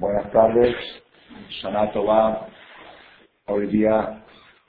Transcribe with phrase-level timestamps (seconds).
[0.00, 0.76] Buenas tardes,
[1.60, 2.46] Shana Tova.
[3.46, 4.22] Hoy día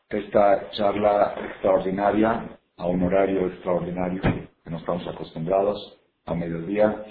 [0.09, 7.03] Esta charla extraordinaria, a un horario extraordinario que no estamos acostumbrados, a mediodía,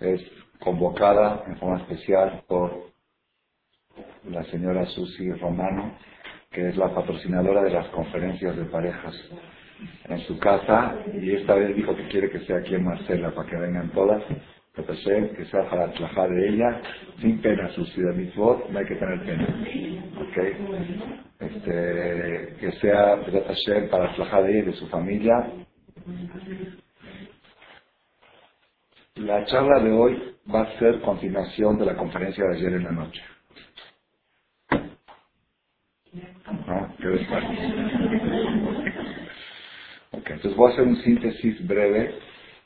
[0.00, 0.20] es
[0.58, 2.90] convocada en forma especial por
[4.24, 5.96] la señora Susi Romano,
[6.56, 9.14] que es la patrocinadora de las conferencias de parejas
[10.08, 13.46] en su casa, y esta vez dijo que quiere que sea aquí en Marcela para
[13.46, 14.22] que vengan todas,
[14.74, 16.80] que sea para trabajar de ella,
[17.20, 19.46] sin pena, Susi de voz, no hay que tener pena.
[20.30, 20.56] ¿Okay?
[21.40, 23.20] Este, que sea
[23.90, 25.52] para trabajar de ella y de su familia.
[29.16, 32.92] La charla de hoy va a ser continuación de la conferencia de ayer en la
[32.92, 33.22] noche.
[40.12, 42.14] Entonces voy a hacer un síntesis breve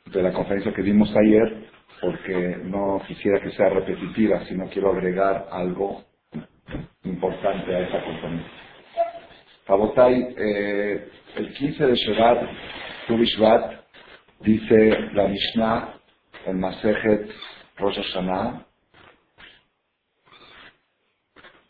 [0.07, 1.69] de la conferencia que dimos ayer,
[2.01, 6.05] porque no quisiera que sea repetitiva, sino quiero agregar algo
[7.05, 8.51] importante a esa conferencia.
[9.67, 12.49] Fabotai, eh, el 15 de Shevat,
[13.07, 13.73] Tubishvat,
[14.41, 15.95] dice la Mishnah
[16.47, 17.31] en Masejet
[17.79, 18.67] Rosh Hashanah,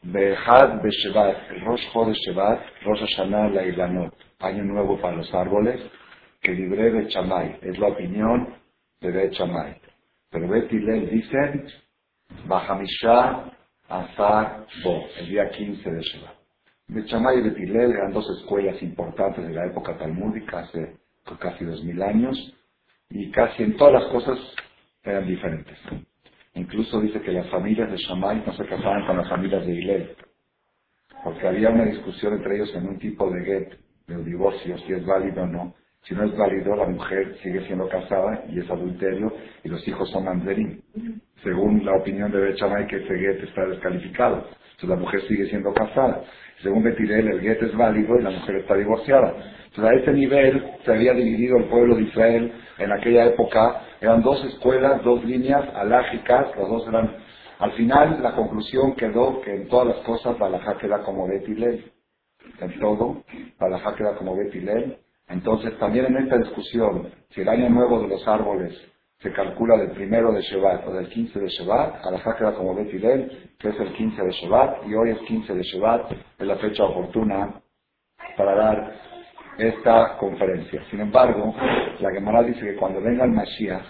[0.02, 5.78] Behad Beshevat, Rosh Chodesh Shevat, Rosh Hashanah Lailanot, año nuevo para los árboles,
[6.40, 8.54] que libre de Chamay, es la opinión
[9.02, 9.76] de Bet Chamay.
[10.30, 11.66] Pero Bet Hillel dicen,
[12.46, 13.52] Bahamisha
[13.88, 16.34] Azar Bo, el día 15 de Shevat.
[16.88, 20.96] Bet Chamay y Bet Hillel eran dos escuelas importantes de la época talmúdica, hace
[21.38, 22.54] casi dos mil años,
[23.10, 24.38] y casi en todas las cosas
[25.02, 25.78] eran diferentes.
[26.54, 30.16] Incluso dice que las familias de Shammai no se casaban con las familias de Hillel,
[31.22, 35.04] porque había una discusión entre ellos en un tipo de get, de divorcio, si es
[35.04, 35.74] válido o no.
[36.02, 40.10] Si no es válido, la mujer sigue siendo casada y es adulterio y los hijos
[40.10, 40.82] son mandarín.
[41.42, 44.46] Según la opinión de Bechamay, que ese get está descalificado.
[44.72, 46.24] Entonces la mujer sigue siendo casada.
[46.62, 49.34] Según Betirel, el get es válido y la mujer está divorciada.
[49.66, 53.82] Entonces a ese nivel se había dividido el pueblo de Israel en aquella época.
[54.00, 57.16] Eran dos escuelas, dos líneas alágicas, los dos eran...
[57.58, 61.92] Al final la conclusión quedó que en todas las cosas la queda como Betilel.
[62.58, 63.22] En todo,
[63.60, 64.96] la queda como Betilel.
[65.28, 68.74] Entonces también en esta discusión, si el año nuevo de los árboles
[69.18, 73.50] se calcula del primero de Shevat o del 15 de Shevat, alajá queda como Betilel,
[73.58, 76.84] que es el 15 de Shevat, y hoy es 15 de Shevat, es la fecha
[76.84, 77.60] oportuna
[78.36, 79.09] para dar
[79.62, 80.82] esta conferencia.
[80.90, 81.54] Sin embargo,
[82.00, 83.84] la Gemara dice que cuando venga el Mashiach,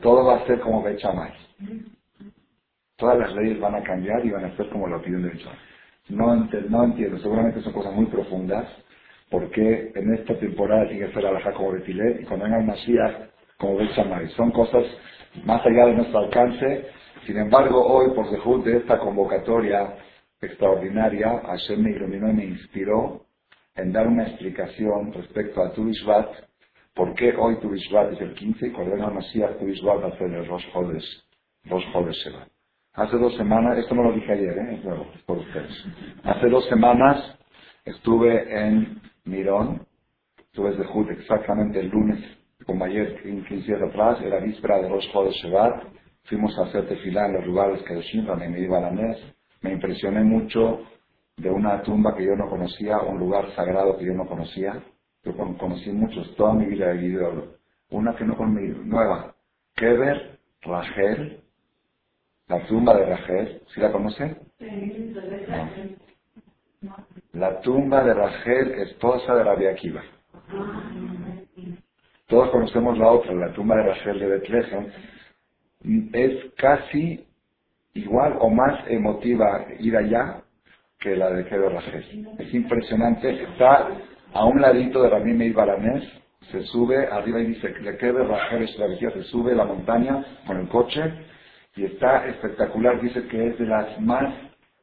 [0.00, 1.32] todo va a ser como Bechamay.
[2.96, 5.58] Todas las leyes van a cambiar y van a ser como la opinión de Bechamay.
[6.08, 6.34] No,
[6.70, 8.66] no entiendo, seguramente son cosas muy profundas,
[9.30, 13.14] porque en esta temporada tiene que ser alajá como Betilé y cuando venga el Mashiach
[13.58, 14.28] como Bechamay.
[14.30, 14.84] Son cosas
[15.44, 16.86] más allá de nuestro alcance.
[17.26, 19.96] Sin embargo, hoy, por dejud de esta convocatoria
[20.40, 23.27] extraordinaria, Hashem me iluminó y me inspiró
[23.78, 25.90] en dar una explicación respecto a Tu
[26.94, 30.18] por qué hoy Tu es el 15 y cuando venga el Mashiach Tu va a
[30.18, 31.24] ser el Rosh Chodesh,
[31.66, 32.28] Rosh Chodesh
[32.94, 34.80] Hace dos semanas, esto no lo dije ayer, ¿eh?
[35.14, 35.84] es por ustedes.
[36.24, 37.38] Hace dos semanas
[37.84, 39.86] estuve en Mirón,
[40.38, 42.18] estuve desde Jud exactamente el lunes,
[42.66, 45.84] como ayer, 15 días atrás, era víspera de Rosh Chodesh Shabbat,
[46.24, 49.16] fuimos a hacer tefilá en los lugares que donde me iba a la mes,
[49.62, 50.80] me impresioné mucho
[51.38, 54.82] de una tumba que yo no conocía, un lugar sagrado que yo no conocía.
[55.24, 57.58] Yo conocí muchos, toda mi vida he vivido
[57.90, 59.34] una que no conmigo, nueva.
[59.74, 61.40] Keber Rachel,
[62.48, 64.38] la tumba de Rachel, ¿sí la conocen?
[67.32, 70.02] La tumba de Rachel, esposa de la Akiva.
[72.26, 74.86] Todos conocemos la otra, la tumba de Rachel de Bethlehem.
[76.12, 77.26] Es casi
[77.94, 80.42] igual o más emotiva ir allá
[80.98, 82.28] que la de Keber Rachel.
[82.38, 83.42] Es impresionante.
[83.44, 83.88] Está
[84.32, 86.04] a un ladito de Rabí Meir Balanés,
[86.50, 90.58] se sube arriba y dice que Keber Rachel es la se sube la montaña con
[90.58, 91.02] el coche
[91.76, 93.00] y está espectacular.
[93.00, 94.34] Dice que es de las más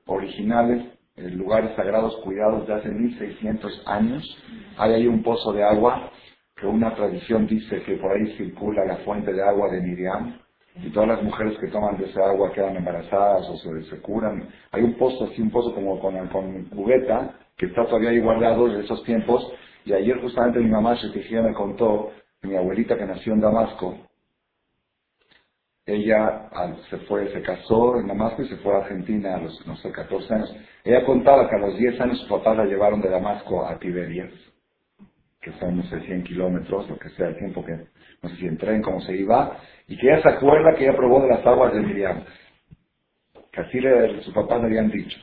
[0.05, 0.85] originales
[1.17, 4.43] eh, lugares sagrados cuidados de hace 1600 años.
[4.77, 6.11] Hay ahí un pozo de agua
[6.55, 10.44] que una tradición dice que por ahí circula la fuente de agua de Miriam
[10.75, 14.49] y todas las mujeres que toman de esa agua quedan embarazadas o se, curan.
[14.71, 18.67] Hay un pozo así, un pozo como con, con cubeta, que está todavía ahí guardado
[18.67, 19.49] de esos tiempos.
[19.85, 22.11] Y ayer justamente mi mamá Shetikía me contó
[22.41, 23.97] mi abuelita que nació en Damasco,
[25.85, 26.49] ella
[26.89, 29.91] se fue, se casó en Damasco y se fue a Argentina a los, no sé,
[29.91, 30.55] 14 años.
[30.83, 34.31] Ella contaba que a los 10 años sus papás la llevaron de Damasco a Tiberias,
[35.39, 37.85] que son, no sé, 100 kilómetros, lo que sea el tiempo que,
[38.21, 39.57] no sé si en tren, cómo se iba,
[39.87, 42.23] y que ella se acuerda que ella probó de las aguas de Miriam.
[43.51, 45.17] Que así le, sus le habían dicho.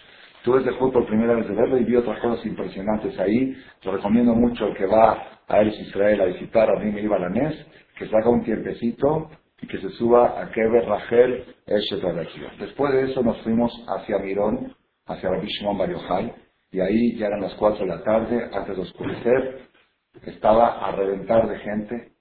[0.44, 3.54] Tuve ese por primera vez de verlo y vi otras cosas impresionantes ahí.
[3.84, 7.64] Lo recomiendo mucho el que va a Eres Israel a visitar a Rime Ibalanés,
[7.96, 9.30] que se haga un tiempecito
[9.60, 12.02] y que se suba a Keber Rachel Eshet
[12.58, 14.74] Después de eso nos fuimos hacia Mirón,
[15.06, 15.90] hacia Rabbi Shimon Bar
[16.72, 19.60] y ahí ya eran las 4 de la tarde, antes de oscurecer,
[20.24, 22.11] estaba a reventar de gente,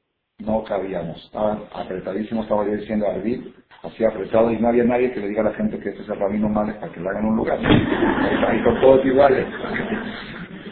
[0.42, 5.20] no cabíamos, estaban apretadísimos, estaba yo diciendo a así apretado, y no había nadie que
[5.20, 7.26] le diga a la gente que este es el rabino Males para que le hagan
[7.26, 7.60] un lugar.
[7.60, 9.48] Ahí con todos iguales.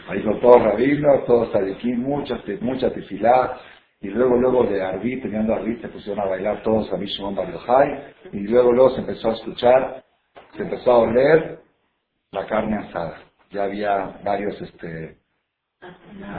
[0.10, 3.58] Ahí con todos rabinos, todos tadiquín, mucha, mucha tefilá,
[4.02, 7.50] y luego, luego de Arví, teniendo Arví, se pusieron a bailar todos a Shimon Bar
[8.32, 10.04] y luego, luego se empezó a escuchar,
[10.56, 11.60] se empezó a oler
[12.32, 13.18] la carne asada.
[13.52, 15.18] Ya había varios este,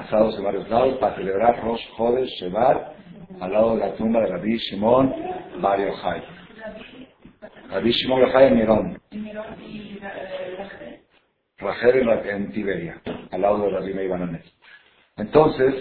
[0.01, 2.95] asados en varios lados para celebrar Rosh Chodesh Shevar
[3.41, 5.15] al lado de la tumba de Rabbi Shimon
[5.61, 6.23] Bar Yochai.
[7.71, 9.01] Rabbi Shimon Bar en Mirón.
[11.59, 14.11] Rachel en, Tiberia, al lado de Rabbi Meir
[15.19, 15.75] Entonces,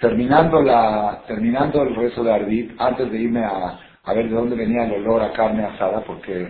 [0.00, 3.78] terminando, la, terminando el rezo de Ardit, antes de irme a,
[4.10, 6.48] a, ver de dónde venía el olor a carne asada, porque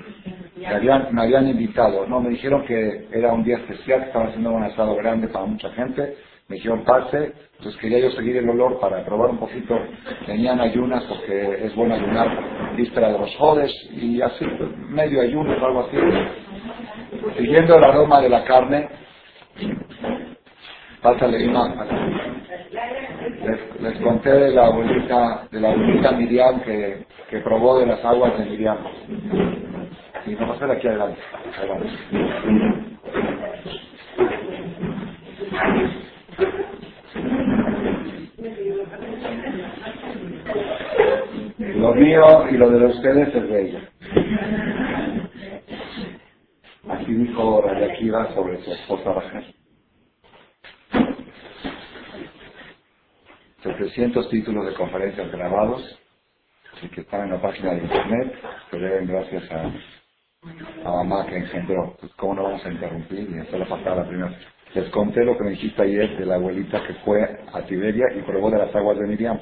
[0.57, 4.63] me habían, invitado, no, me dijeron que era un día especial, que estaban haciendo un
[4.63, 6.17] asado grande para mucha gente,
[6.49, 9.79] me dijeron pase, entonces quería yo seguir el olor para probar un poquito,
[10.27, 15.53] tenían ayunas porque es bueno ayunar víspera de los jodes y así, pues, medio ayuno
[15.53, 15.97] o algo así,
[17.39, 18.89] siguiendo el aroma de la carne,
[21.03, 21.87] pásale una,
[23.45, 28.05] les, les, conté de la abuelita, de la abuelita Miriam que, que probó de las
[28.05, 28.79] aguas de Miriam.
[30.27, 31.21] Y a ver aquí adelante.
[31.59, 31.89] adelante.
[41.59, 43.81] Lo mío y lo de ustedes es de ella.
[46.89, 49.60] Así dijo Rayakiva sobre su esposa Rachel.
[53.63, 55.99] 700 títulos de conferencias grabados
[56.83, 58.35] y que están en la página de internet,
[58.71, 61.97] que deben gracias a, a mamá que engendró.
[62.01, 63.29] Pues, ¿Cómo no vamos a interrumpir?
[63.31, 64.31] Y hacer la pasada primero.
[64.75, 67.23] Les conté lo que me dijiste ayer de la abuelita que fue
[67.53, 69.39] a Tiberia y probó de las aguas de Miriam.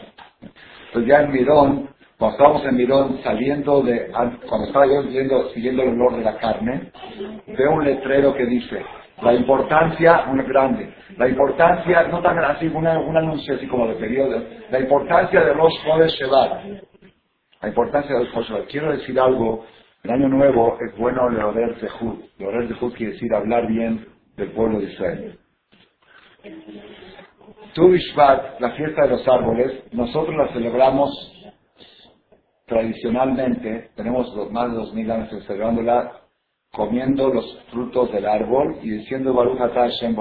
[0.87, 4.11] Entonces ya en Mirón, cuando estábamos en Mirón saliendo de,
[4.49, 5.03] cuando estaba yo
[5.53, 6.91] siguiendo el olor de la carne,
[7.47, 8.83] veo un letrero que dice,
[9.23, 13.95] la importancia, una grande, la importancia, no tan así, una, un anuncio así como de
[13.95, 16.65] periodo, la importancia de los Jodes Shevat.
[17.61, 19.65] La importancia de los Jodes Quiero decir algo,
[20.05, 22.25] el año nuevo es bueno leer Zehut.
[22.39, 24.07] Leer Zehut quiere decir hablar bien
[24.37, 25.39] del pueblo de Israel.
[27.75, 27.97] Tu
[28.61, 31.11] la fiesta de los árboles, nosotros la celebramos
[32.67, 36.13] tradicionalmente, tenemos más de dos mil años celebrándola
[36.73, 40.17] comiendo los frutos del árbol y diciendo Baruch Hashem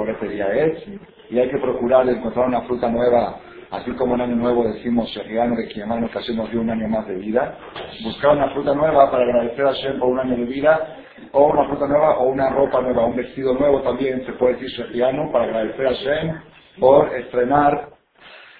[1.29, 3.39] y hay que procurar encontrar una fruta nueva,
[3.71, 6.87] así como en Año Nuevo decimos Shehiano de Kiyamano que Hashem nos dio un año
[6.87, 7.57] más de vida,
[8.03, 10.97] buscar una fruta nueva para agradecer a Hashem por un año de vida,
[11.33, 14.69] o una fruta nueva, o una ropa nueva, un vestido nuevo también se puede decir
[14.69, 16.41] Shehiano para agradecer a Hashem
[16.79, 17.89] por estrenar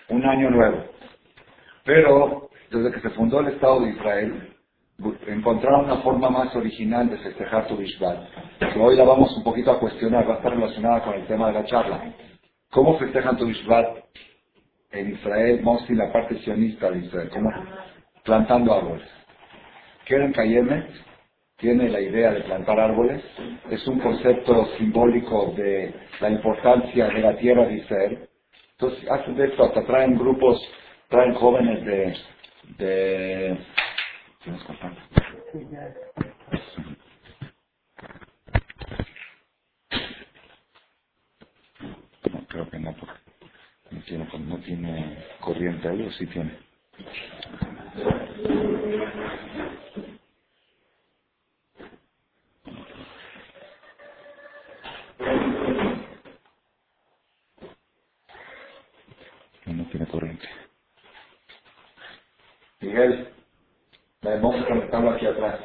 [0.09, 0.83] un año nuevo.
[1.85, 4.56] Pero desde que se fundó el Estado de Israel,
[5.27, 8.17] encontrar una forma más original de festejar tu Bishvat,
[8.59, 11.47] que hoy la vamos un poquito a cuestionar, va a estar relacionada con el tema
[11.47, 12.13] de la charla.
[12.71, 13.97] ¿Cómo festejan tu Bishvat
[14.91, 17.29] en Israel, Mosi, la parte sionista de Israel?
[17.31, 17.49] ¿Cómo?
[18.23, 19.07] Plantando árboles.
[20.05, 20.89] Keren Kayemet
[21.57, 23.23] tiene la idea de plantar árboles,
[23.69, 28.29] es un concepto simbólico de la importancia de la tierra de Israel.
[28.71, 30.61] Entonces, hacen de esto, hasta traen grupos,
[31.09, 32.15] traen jóvenes de,
[32.77, 33.57] de
[34.45, 34.59] no
[42.47, 43.19] creo que no, porque
[43.91, 46.59] no tiene, no tiene corriente ahí o sí tiene.
[59.65, 60.47] No tiene corriente.
[62.81, 63.36] Miguel.
[64.21, 65.59] Vamos a conectarlo aquí atrás,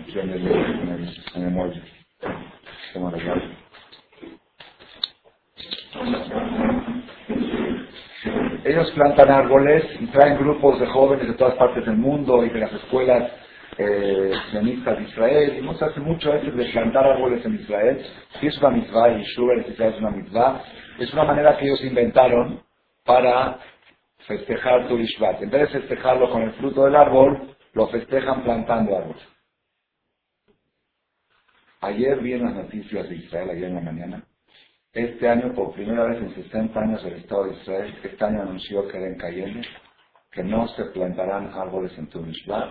[0.00, 1.82] aquí en el, en el, en el molde.
[2.92, 3.34] Qué maravilla.
[8.64, 12.58] ellos plantan árboles y traen grupos de jóvenes de todas partes del mundo y de
[12.58, 13.30] las escuelas
[13.76, 15.58] eh, de Israel.
[15.58, 18.04] Y se hace mucho eso de plantar árboles en Israel.
[18.40, 20.62] Si es una mitzvah, y Schubert es una mitzvah,
[20.98, 22.60] es una manera que ellos inventaron
[23.04, 23.58] para
[24.26, 25.42] festejar tu Ishvat.
[25.42, 29.22] En vez de festejarlo con el fruto del árbol, lo festejan plantando árboles.
[31.80, 34.24] Ayer vi en las noticias de Israel, ayer en la mañana,
[34.92, 38.86] este año, por primera vez en 60 años el Estado de Israel, este año anunció
[38.88, 39.66] que en Cayenne
[40.30, 42.70] que no se plantarán árboles en Tunishbat,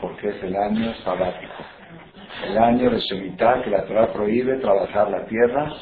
[0.00, 1.52] porque es el año sabático.
[2.46, 5.72] El año de Shemitah, que la Torah prohíbe trabajar la tierra.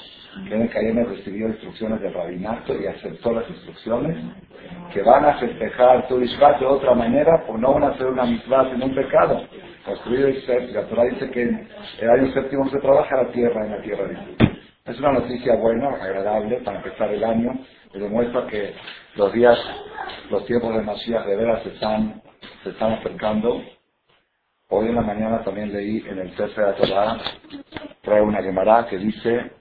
[0.72, 4.16] Cayenne recibió instrucciones del rabinato y aceptó las instrucciones,
[4.92, 8.70] que van a festejar Tunishbat de otra manera, pues no van a hacer una mitzvah
[8.70, 9.42] sino un pecado.
[9.84, 11.68] Construido Israel, la Torah dice que en
[12.00, 14.58] el año séptimo se trabaja la tierra en la tierra Israel.
[14.84, 17.52] Es una noticia buena, agradable para empezar el año
[17.92, 18.74] y demuestra que
[19.16, 19.58] los días,
[20.30, 22.22] los tiempos de Masías de veras se están,
[22.62, 23.62] se están acercando.
[24.70, 27.18] Hoy en la mañana también leí en el Sefer de la Torah,
[28.02, 29.57] trae una Gemara que dice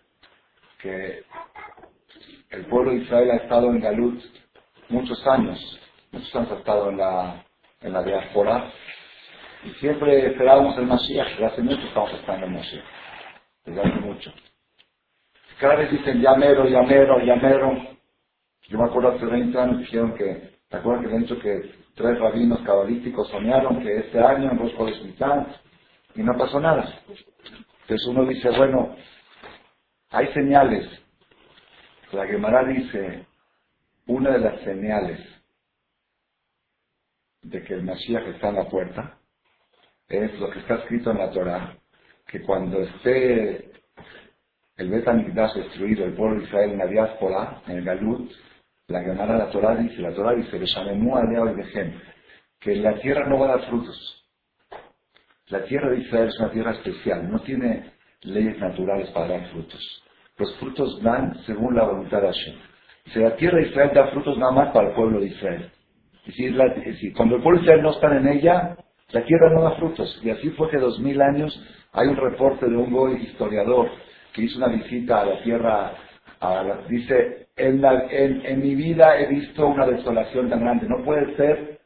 [0.81, 1.23] que
[2.51, 4.21] el pueblo de Israel ha estado en Galut
[4.89, 5.79] muchos años,
[6.11, 7.43] muchos años ha estado en la,
[7.81, 8.71] en la diáspora,
[9.63, 12.85] y siempre esperábamos el Mashiach, desde hace mucho estamos esperando el Mashiach,
[13.65, 14.33] desde hace mucho.
[15.59, 17.75] Cada vez dicen llamero, llamero, llamero.
[18.69, 22.19] Yo me acuerdo hace 20 años dijeron que, ¿te acuerdas que han dicho que tres
[22.19, 24.93] rabinos cabalísticos soñaron que este año en Rosco de
[26.15, 26.87] y no pasó nada?
[27.81, 28.95] Entonces uno dice, bueno,
[30.09, 30.87] hay señales.
[32.11, 33.25] La Gemara dice,
[34.07, 35.19] una de las señales
[37.41, 39.17] de que el Mashiach está en la puerta
[40.07, 41.77] es lo que está escrito en la Torah,
[42.25, 43.71] que cuando esté
[44.77, 48.31] el Bet destruido, el pueblo de Israel en la diáspora, en el Galut,
[48.87, 50.59] la Gemara de la Torah dice, la Torah dice,
[52.59, 54.25] que la tierra no va a dar frutos.
[55.47, 60.03] La tierra de Israel es una tierra especial, no tiene leyes naturales para dar frutos.
[60.37, 62.55] Los frutos dan según la voluntad de Hashem.
[63.13, 65.71] Si la tierra de Israel da frutos nada más para el pueblo de Israel.
[66.25, 68.77] Y si, cuando el pueblo de Israel no está en ella,
[69.11, 70.19] la tierra no da frutos.
[70.23, 71.57] Y así fue que dos mil años
[71.93, 73.89] hay un reporte de un historiador
[74.33, 75.93] que hizo una visita a la tierra,
[76.89, 80.87] dice, en, en, mi vida he visto una desolación tan grande.
[80.87, 81.76] No puede ser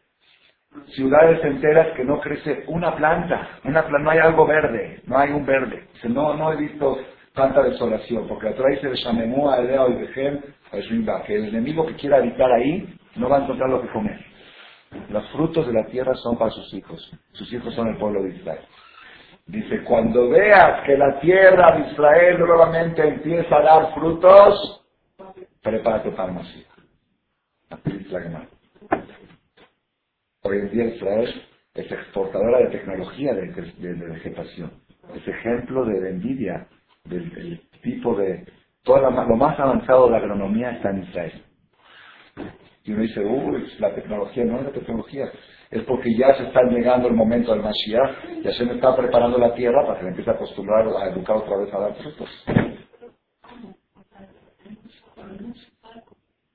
[0.96, 5.32] ciudades enteras que no crece una planta, una planta, no hay algo verde, no hay
[5.32, 5.88] un verde.
[5.94, 6.98] Dice, no, no he visto
[7.34, 10.42] tanta desolación, porque la Torah dice de Shamemua, Eleo y Behem,
[11.26, 14.20] que el enemigo que quiera habitar ahí no va a encontrar lo que comer.
[15.10, 17.12] Los frutos de la tierra son para sus hijos.
[17.32, 18.62] Sus hijos son el pueblo de Israel.
[19.48, 24.86] Dice, cuando veas que la tierra de Israel nuevamente empieza a dar frutos,
[25.62, 26.68] prepárate para Mashiach.
[30.44, 31.30] Hoy en día Israel
[31.76, 34.72] es exportadora de tecnología de, vegetación.
[35.14, 36.68] Es ejemplo de, envidia
[37.04, 38.48] del, tipo de...
[38.84, 41.44] Todo lo más avanzado de la agronomía está en Israel.
[42.84, 45.32] Y uno dice, uy, la tecnología, no es la tecnología,
[45.70, 49.38] es porque ya se está llegando el momento del Mashiach, ya se me está preparando
[49.38, 52.46] la tierra para que me empiece a acostumbrar a educar otra vez a dar frutos.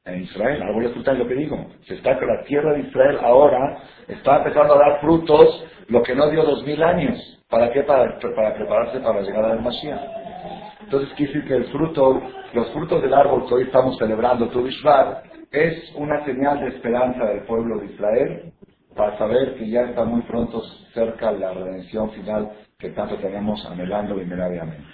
[0.06, 3.78] En Israel, árboles frutales, lo que digo, se está que la tierra de Israel ahora
[4.06, 7.18] está empezando a dar frutos, lo que no dio dos mil años.
[7.50, 7.82] ¿Para qué?
[7.82, 10.00] Para, para prepararse para la llegada del Mashiach.
[10.80, 12.22] Entonces quiere decir que el fruto,
[12.54, 14.68] los frutos del árbol que hoy estamos celebrando, Tu
[15.50, 18.52] es una señal de esperanza del pueblo de Israel
[18.94, 20.62] para saber que ya está muy pronto
[20.94, 24.84] cerca la redención final que tanto tenemos anhelando inmediatamente.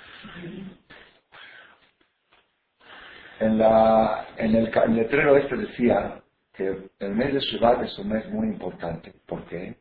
[3.40, 6.20] En, la, en el, letrero este decía
[6.54, 9.12] que el mes de Shabbat es un mes muy importante.
[9.26, 9.76] ¿Por qué?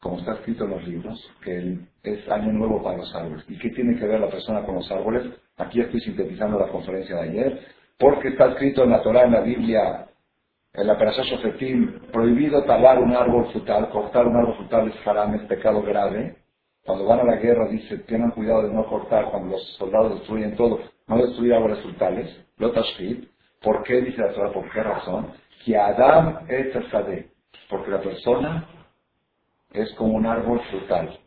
[0.00, 3.44] Como está escrito en los libros, que es año nuevo para los árboles.
[3.48, 5.24] ¿Y qué tiene que ver la persona con los árboles?
[5.56, 7.60] Aquí estoy sintetizando la conferencia de ayer.
[7.98, 10.06] Porque está escrito en la Torah, en la Biblia,
[10.74, 15.34] en la Perashá Shofetim, prohibido talar un árbol frutal, cortar un árbol frutal es haram,
[15.34, 16.36] es pecado grave.
[16.84, 20.56] Cuando van a la guerra dice, tengan cuidado de no cortar cuando los soldados destruyen
[20.56, 23.28] todo, no destruir árboles frutales, lotashfit.
[23.60, 24.52] ¿Por qué dice la Torah?
[24.52, 25.32] ¿Por qué razón?
[25.64, 27.30] Que Adam es sade,
[27.68, 28.66] porque la persona
[29.72, 31.18] es como un árbol frutal.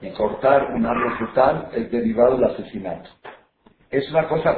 [0.00, 3.10] Y cortar un árbol frutal es derivado del asesinato
[3.90, 4.56] es una cosa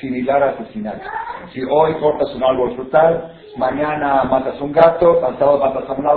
[0.00, 1.08] similar a asesinato.
[1.52, 6.12] Si hoy cortas un árbol frutal, mañana matas un gato, pasado matas a una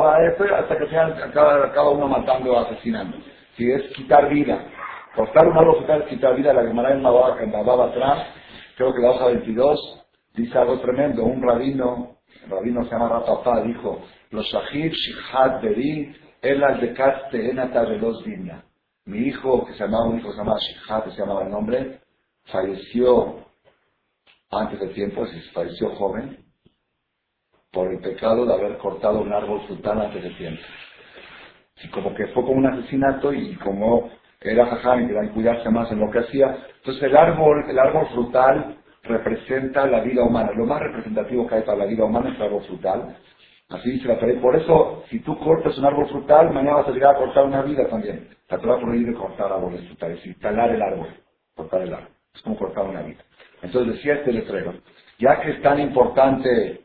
[0.57, 3.17] hasta que final acaba, cada uno matando o asesinando.
[3.55, 4.63] Si es quitar vida.
[5.15, 6.53] Cortar un árbol frutal es quitar vida.
[6.53, 8.27] La Gemara en Bababa atrás,
[8.75, 11.23] creo que la hoja 22, dice algo tremendo.
[11.23, 17.83] Un rabino, el rabino se llama Ratapá, dijo, los shahid shihad beri, el de enata
[17.83, 18.63] veloz dimna.
[19.05, 21.51] Mi hijo, que se llamaba un hijo que se llamaba Shihad, que se llamaba el
[21.51, 21.99] nombre,
[22.45, 23.45] falleció
[24.51, 26.43] antes de tiempo, falleció joven,
[27.71, 30.61] por el pecado de haber cortado un árbol frutal antes de tiempo.
[31.83, 34.09] Y como que fue como un asesinato y como
[34.51, 36.57] era jajá y quería cuidarse más en lo que hacía.
[36.77, 40.51] Entonces el árbol, el árbol frutal representa la vida humana.
[40.55, 43.17] Lo más representativo que hay para la vida humana es el árbol frutal.
[43.69, 44.39] Así dice la Torah.
[44.41, 47.63] Por eso, si tú cortas un árbol frutal, mañana vas a llegar a cortar una
[47.63, 48.29] vida también.
[48.49, 51.07] La Torah prohíbe cortar árboles frutales, instalar el árbol,
[51.55, 52.09] cortar el árbol.
[52.33, 53.23] Es como cortar una vida.
[53.63, 54.73] Entonces decía este letrero,
[55.17, 56.84] ya que es tan importante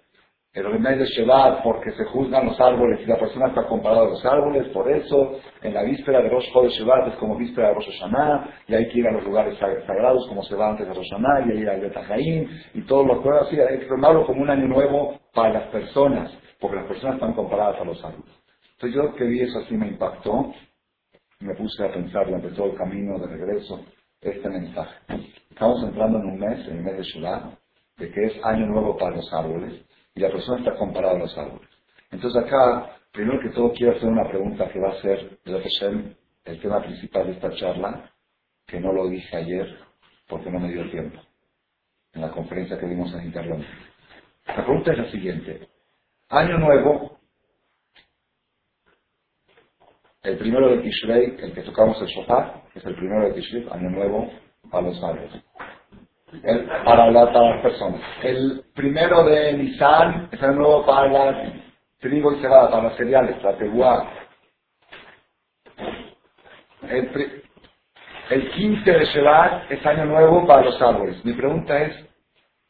[0.53, 4.11] el remedio de Shabbat porque se juzgan los árboles y la persona está comparada a
[4.11, 7.75] los árboles, por eso en la víspera de Rosh de Shabbat es como víspera de
[7.75, 10.93] Rosh Hashanah, y hay que ir a los lugares sagrados como se va antes de
[10.93, 13.87] Rosh Hashanah, y hay que ir al Betajaín, y todos los cosas así, hay que
[13.87, 18.05] tomarlo como un año nuevo para las personas, porque las personas están comparadas a los
[18.05, 18.35] árboles.
[18.73, 20.53] Entonces yo que vi eso así me impactó,
[21.39, 23.81] me puse a pensar durante todo el camino de regreso
[24.21, 24.97] este mensaje.
[25.49, 27.55] Estamos entrando en un mes, en el mes de Shabbat,
[27.99, 31.37] de que es año nuevo para los árboles, y la persona está comparada a los
[31.37, 31.69] árboles.
[32.11, 35.39] Entonces acá, primero que todo, quiero hacer una pregunta que va a ser,
[36.45, 38.11] el tema principal de esta charla,
[38.67, 39.79] que no lo dije ayer
[40.29, 41.21] porque no me dio tiempo,
[42.13, 43.65] en la conferencia que dimos en Interlón.
[44.47, 45.69] La pregunta es la siguiente.
[46.29, 47.19] Año nuevo,
[50.23, 53.91] el primero de Tishrei, el que tocamos el shofar, es el primero de Tishrei, año
[53.91, 54.31] nuevo
[54.73, 55.43] a los árboles
[56.85, 58.01] para, las personas.
[58.23, 61.53] El primero de Nisan es el nuevo para las
[61.99, 64.09] trigo y cebada, para las cereales, la teguá.
[66.89, 67.43] El,
[68.31, 71.23] el 15 de Shevat es año nuevo para los árboles.
[71.25, 71.95] Mi pregunta es,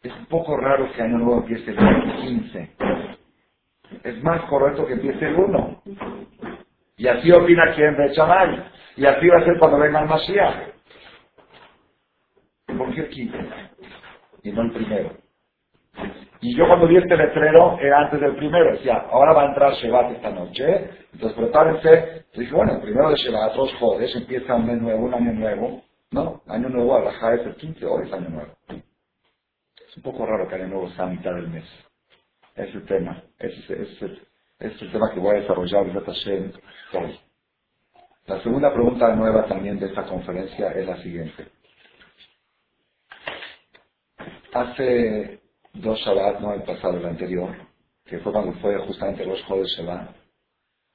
[0.02, 2.76] es un poco raro que año nuevo empiece el 15.
[4.05, 5.83] Es más correcto que empiece el 1.
[6.97, 8.64] Y así opina quien de Chamay.
[8.97, 10.70] Y así va a ser cuando venga el Mashiach.
[13.00, 13.39] ¿Por qué el 15?
[14.43, 15.17] Y no el primero.
[16.41, 19.73] Y yo cuando vi este letrero era antes del primero, decía, ahora va a entrar
[19.75, 22.25] Shevat esta noche, entonces prepárense.
[22.34, 25.82] dije, bueno, el primero de Shevat, dos jodes, empieza un mes nuevo, un año nuevo.
[26.13, 28.52] No, año nuevo, es el 15, hoy es año nuevo.
[28.69, 31.65] Es un poco raro que año nuevo sea a mitad del mes.
[32.56, 37.21] Ese tema, ese, es el tema que voy a desarrollar hoy.
[38.26, 41.60] La segunda pregunta nueva también de esta conferencia es la siguiente.
[44.52, 45.41] Hace
[45.75, 47.54] dos Shabbat, no el pasado, el anterior,
[48.04, 50.10] que fue cuando fue justamente los Jodes Shabbat,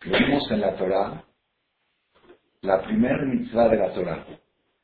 [0.03, 1.23] vimos en la Torah
[2.61, 4.25] la primera mitzvah de la Torah.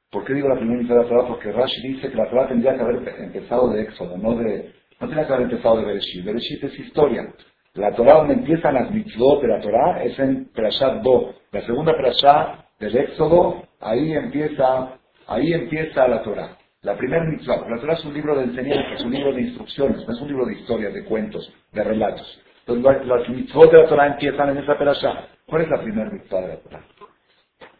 [0.09, 1.27] ¿Por qué digo la primera mitzvah de la Torah?
[1.27, 5.09] Porque Rashi dice que la Torah tendría que haber empezado de Éxodo, no de, no
[5.09, 6.23] tenía que haber empezado de Bereshit.
[6.23, 7.33] Bereshit es historia.
[7.73, 11.33] La Torah donde empiezan las mitzvot de la Torah es en Perashat Bo.
[11.51, 16.57] La segunda Perashat del Éxodo, ahí empieza, ahí empieza la Torah.
[16.83, 20.07] La primera mitzvah, la Torah es un libro de enseñanza, es un libro de instrucciones,
[20.07, 22.41] no es un libro de historias, de cuentos, de relatos.
[22.65, 25.27] Entonces las mitzvot de la Torah empiezan en esa perashá.
[25.45, 26.85] ¿Cuál es la primera mitzvah de la Torah?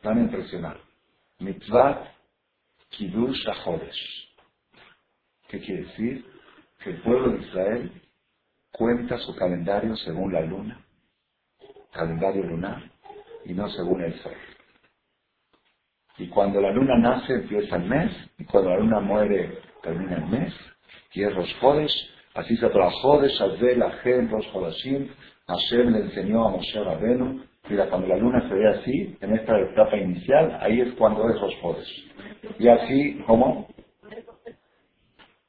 [0.04, 0.78] Van a impresionar.
[1.40, 2.12] Mitzvah
[2.90, 4.30] Kiddush HaChodesh.
[5.48, 6.26] ¿Qué quiere decir?
[6.84, 7.92] Que el pueblo de Israel
[8.72, 10.80] cuenta su calendario según la luna,
[11.92, 12.84] calendario lunar,
[13.46, 14.34] y no según el sol.
[16.18, 20.26] Y cuando la luna nace empieza el mes, y cuando la luna muere termina el
[20.28, 20.54] mes,
[21.14, 21.56] y es Rosh
[22.36, 25.10] así se trabajó Jodesh, Azel, Ajen, Rosh Hodashim,
[25.48, 29.60] Hashem le enseñó a Moshe Rabenu, mira, cuando la luna se ve así, en esta
[29.60, 31.56] etapa inicial, ahí es cuando es Rosh
[32.60, 33.68] Y así, ¿cómo?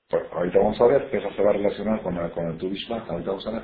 [0.09, 2.59] Pues ahorita vamos a ver, que eso se va a relacionar con, el, con el
[2.61, 3.63] ahorita vamos a ver.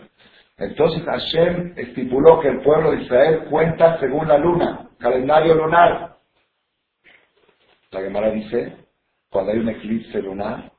[0.58, 6.07] Entonces Hashem estipuló que el pueblo de Israel cuenta según la luna, calendario lunar.
[7.90, 8.77] La Gemara dice,
[9.31, 10.72] cuando hay un eclipse lunar,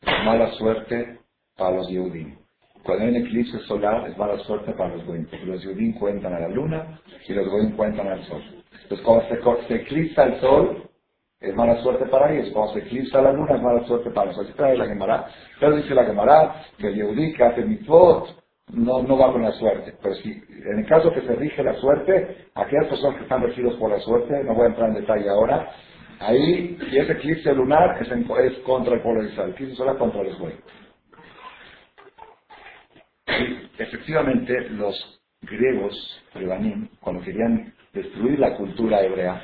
[0.00, 1.18] es mala suerte
[1.56, 2.36] para los Yehudim.
[2.84, 6.34] Cuando hay un eclipse solar, es mala suerte para los Goyim, porque los Yehudim cuentan
[6.34, 8.42] a la luna y los Goyim cuentan al sol.
[8.82, 9.04] Entonces,
[9.40, 10.88] cuando se, eclipsa el sol,
[11.40, 12.52] es mala suerte para ellos.
[12.52, 14.50] Cuando se eclipsa la luna, es mala suerte para nosotros.
[14.50, 15.26] Así trae la Gemara.
[15.58, 19.52] Pero dice la Gemara que el Yehudí que hace mitzvot no, no va con la
[19.52, 19.94] suerte.
[20.02, 23.74] Pero si en el caso que se rige la suerte, aquellas personas que están regidos
[23.76, 25.70] por la suerte, no voy a entrar en detalle ahora,
[26.20, 30.22] ahí, y ese eclipse lunar es, es contra el pueblo de Israel, eclipse solar contra
[30.22, 30.38] los.
[33.78, 39.42] Efectivamente, los griegos, Rebanim, cuando querían destruir la cultura hebrea,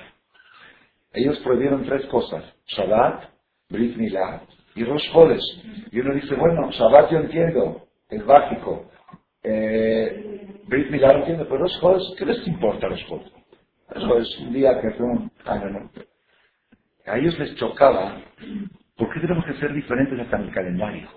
[1.12, 3.24] ellos prohibieron tres cosas, Shabbat,
[3.70, 4.42] Brit Milá
[4.74, 5.88] y Rosh Chodesh.
[5.90, 8.87] Y uno dice, bueno, Shabbat yo entiendo, es básico.
[9.42, 13.33] Eh, Brit Milá lo entiendo, pero Rosh Chodesh, ¿qué les importa Rosh Chodesh?
[13.94, 15.90] Eso es un día que fue un año,
[17.07, 18.20] A ellos les chocaba,
[18.96, 21.09] ¿por qué tenemos que ser diferentes hasta en el calendario?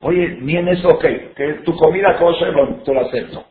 [0.00, 1.02] Oye, ni en eso, ok,
[1.36, 3.46] que tu comida kosher, te lo acepto.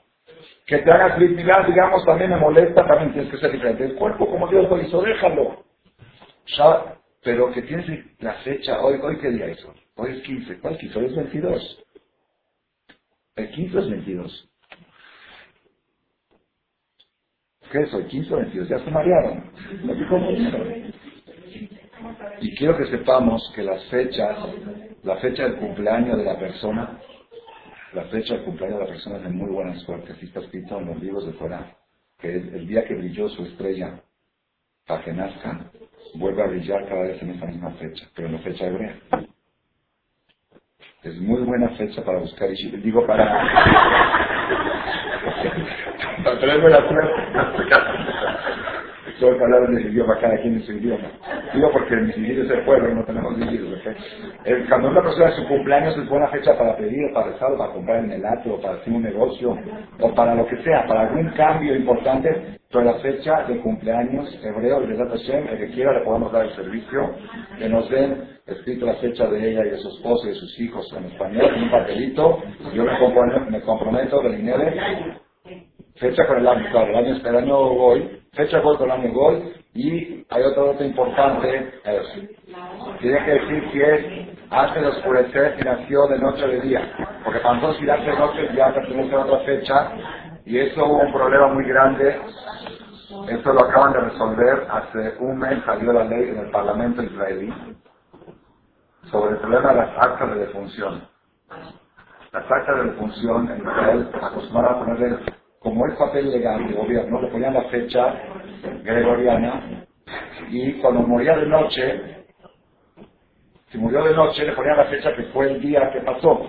[0.65, 3.85] Que te hagas Brit digamos, también me molesta, también tienes que ser diferente.
[3.85, 5.63] El cuerpo, como Dios lo hizo, déjalo.
[6.57, 7.87] Ya, pero que tienes
[8.19, 9.75] la fecha, hoy, hoy qué día es hoy?
[9.95, 10.99] Hoy es 15, ¿cuál 15?
[10.99, 11.85] Hoy es 22.
[13.39, 14.49] El 15 es 22.
[17.71, 18.03] ¿Qué es hoy?
[18.05, 19.43] 15 o 22, ya se marearon.
[22.41, 24.37] Y quiero que sepamos que las fechas,
[25.03, 26.99] la fecha del cumpleaños de la persona,
[27.93, 30.11] la fecha del cumpleaños de la persona es de muy buena suerte.
[30.11, 31.71] Así está escrito en los libros de Corán,
[32.19, 34.01] que es el día que brilló su estrella
[34.85, 35.71] para que nazca,
[36.15, 38.99] vuelve a brillar cada vez en esa misma fecha, pero en la fecha hebrea.
[41.03, 43.25] Es muy buena fecha para buscar y digo para
[46.23, 46.87] para traerme la
[49.19, 51.07] Tengo que hablar en el idioma, cada quien en su idioma.
[51.53, 53.79] Digo porque mi idioma es el pueblo no tenemos idiomas.
[54.69, 58.11] Cuando una persona su cumpleaños es buena fecha para pedir, para rezar, para comprar en
[58.11, 59.57] el atrio, para hacer un negocio,
[59.99, 64.81] o para lo que sea, para algún cambio importante, pero la fecha de cumpleaños hebreo,
[64.81, 67.15] de Hashem, el que quiera le podemos dar el servicio,
[67.57, 70.59] que nos den escrito la fecha de ella y de su esposo y de sus
[70.59, 72.39] hijos en español, en un papelito,
[72.73, 74.63] yo me comprometo, me comprometo del dinero,
[75.95, 79.13] fecha con el año, claro, el año, el año Goy, fecha Goy con el año
[79.13, 81.71] Goy, y hay otro dato importante,
[82.99, 86.81] tiene que decir si es antes de oscurecer y nació de noche o de día,
[87.23, 89.91] porque para nosotros si hace noche ya pertenece a otra fecha,
[90.45, 92.21] y eso hubo un problema muy grande,
[93.29, 97.53] esto lo acaban de resolver, hace un mes salió la ley en el Parlamento israelí,
[99.11, 101.07] sobre el problema de las actas de defunción.
[102.31, 105.19] Las actas de defunción en Israel acostumbraban a ponerle,
[105.59, 108.15] como es papel legal de gobierno, le ponían la fecha
[108.83, 109.85] gregoriana
[110.49, 112.01] y cuando moría de noche,
[113.71, 116.47] si murió de noche le ponían la fecha que fue el día que pasó.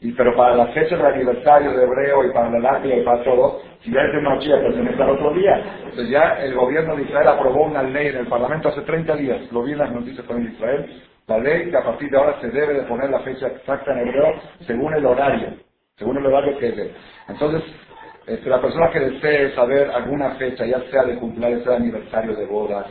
[0.00, 3.24] Y, pero para la fecha del aniversario de Hebreo y para la lápida y para
[3.24, 5.62] todo, si ya es de noche ya pertenece al otro día.
[5.84, 9.52] Entonces ya el gobierno de Israel aprobó una ley en el Parlamento hace 30 días,
[9.52, 12.48] lo vi en las noticias de Israel, la ley que a partir de ahora se
[12.50, 15.54] debe de poner la fecha exacta en hebreo según el horario,
[15.96, 16.90] según el horario que es.
[17.28, 17.62] Entonces,
[18.28, 22.46] este, la persona que desee saber alguna fecha, ya sea de cumpleaños, de aniversario de
[22.46, 22.86] bodas,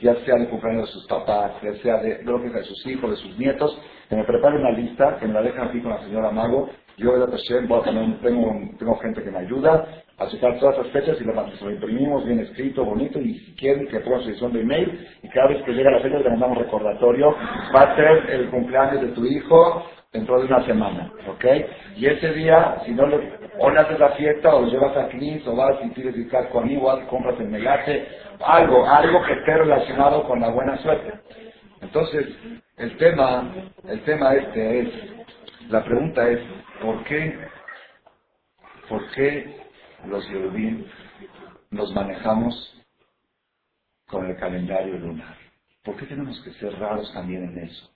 [0.00, 3.10] ya sea de cumpleaños de sus papás, ya sea de, lo que de sus hijos,
[3.10, 3.78] de sus nietos,
[4.08, 6.68] que me prepare una lista, que me la dejen aquí con la señora Mago.
[6.98, 7.38] Yo, de
[8.22, 9.86] tengo, tengo gente que me ayuda
[10.18, 14.00] a sacar todas las fechas y lo imprimimos bien escrito, bonito, y si quieren que
[14.00, 17.34] pongan su edición de email, y cada vez que llega la fecha le mandamos recordatorio,
[17.74, 21.44] va a ser el cumpleaños de tu hijo dentro de una semana, ¿ok?
[21.96, 25.46] Y ese día, si no le, o le haces la fiesta, o llevas a Clint,
[25.46, 28.08] o vas y pides el casco a mí, o compras el megate,
[28.40, 31.12] algo, algo que esté relacionado con la buena suerte.
[31.80, 32.26] Entonces,
[32.76, 33.52] el tema,
[33.88, 34.88] el tema este es,
[35.68, 36.40] la pregunta es,
[36.80, 37.38] ¿por qué,
[38.88, 39.56] por qué
[40.06, 40.84] los Yehudim
[41.70, 42.80] nos manejamos
[44.06, 45.36] con el calendario lunar?
[45.84, 47.90] ¿Por qué tenemos que ser raros también en eso?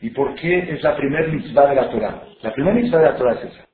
[0.00, 2.24] ¿Y por qué es la primera mitzvah de la Torah?
[2.42, 3.69] La primera mitzvah de la Torah es esa.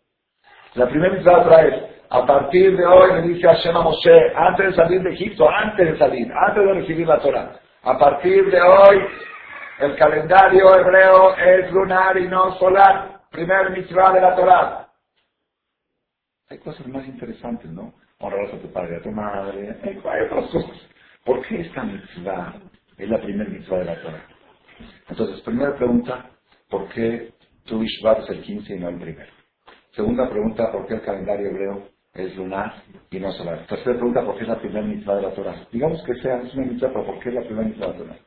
[0.77, 4.67] La primera mitzvah Torah es, a partir de hoy me dice Hashem a Moshe, antes
[4.67, 8.61] de salir de Egipto, antes de salir, antes de recibir la Torah, a partir de
[8.61, 9.03] hoy
[9.79, 13.21] el calendario hebreo es lunar y no solar.
[13.31, 14.89] Primer mitzvah de la Torah.
[16.49, 17.93] Hay cosas más interesantes, ¿no?
[18.19, 19.77] Honrar a tu padre y a tu madre.
[19.83, 20.77] Hay, otras cosas.
[21.25, 22.55] ¿Por qué esta mitzvah
[22.97, 24.27] es la primera mitzvah de la Torah?
[25.09, 26.31] Entonces, primera pregunta,
[26.71, 27.33] ¿por qué
[27.67, 29.36] tu Ishvat es el 15 y no el primero?
[29.97, 33.67] Segunda pregunta, ¿por qué el calendario hebreo es lunar y no solar?
[33.67, 35.67] Tercera pregunta, ¿por qué es la primera mitzvah de la Torah?
[35.73, 37.99] Digamos que sea, es una mitzvah, pero ¿por qué es la primera mitzvah de la
[37.99, 38.19] Torah?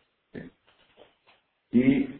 [1.72, 2.20] Y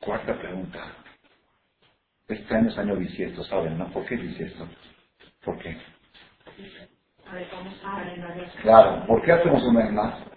[0.00, 0.80] cuarta pregunta.
[2.26, 3.78] Este año es año bisiesto, ¿saben?
[3.78, 3.88] ¿No?
[3.92, 4.66] ¿Por qué bisiesto?
[5.44, 5.76] ¿Por qué?
[8.62, 10.35] Claro, ¿por qué hacemos un mes más?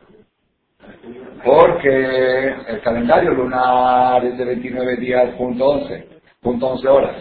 [1.44, 6.08] Porque el calendario lunar es de 29 días, punto 11,
[6.42, 7.16] punto 11 horas.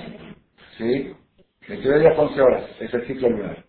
[0.77, 1.14] ¿Sí?
[1.68, 3.64] 29 días, 11 horas, es el ciclo lunar.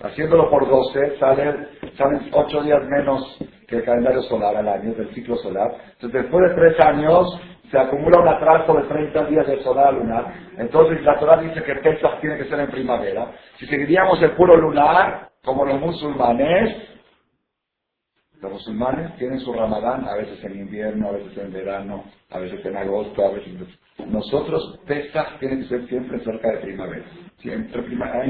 [0.00, 5.12] Haciéndolo por 12 salen, salen 8 días menos que el calendario solar al año, del
[5.14, 5.72] ciclo solar.
[5.94, 10.32] Entonces después de 3 años se acumula un atraso de 30 días del solar lunar.
[10.56, 13.32] Entonces la Torah dice que Pesach tiene que ser en primavera.
[13.58, 16.97] Si seguiríamos el puro lunar, como los musulmanes,
[18.40, 22.64] Los musulmanes tienen su ramadán, a veces en invierno, a veces en verano, a veces
[22.64, 23.52] en agosto, a veces...
[24.06, 27.04] Nosotros, Pesach tiene que ser siempre cerca de primavera.
[27.38, 28.24] Siempre primavera.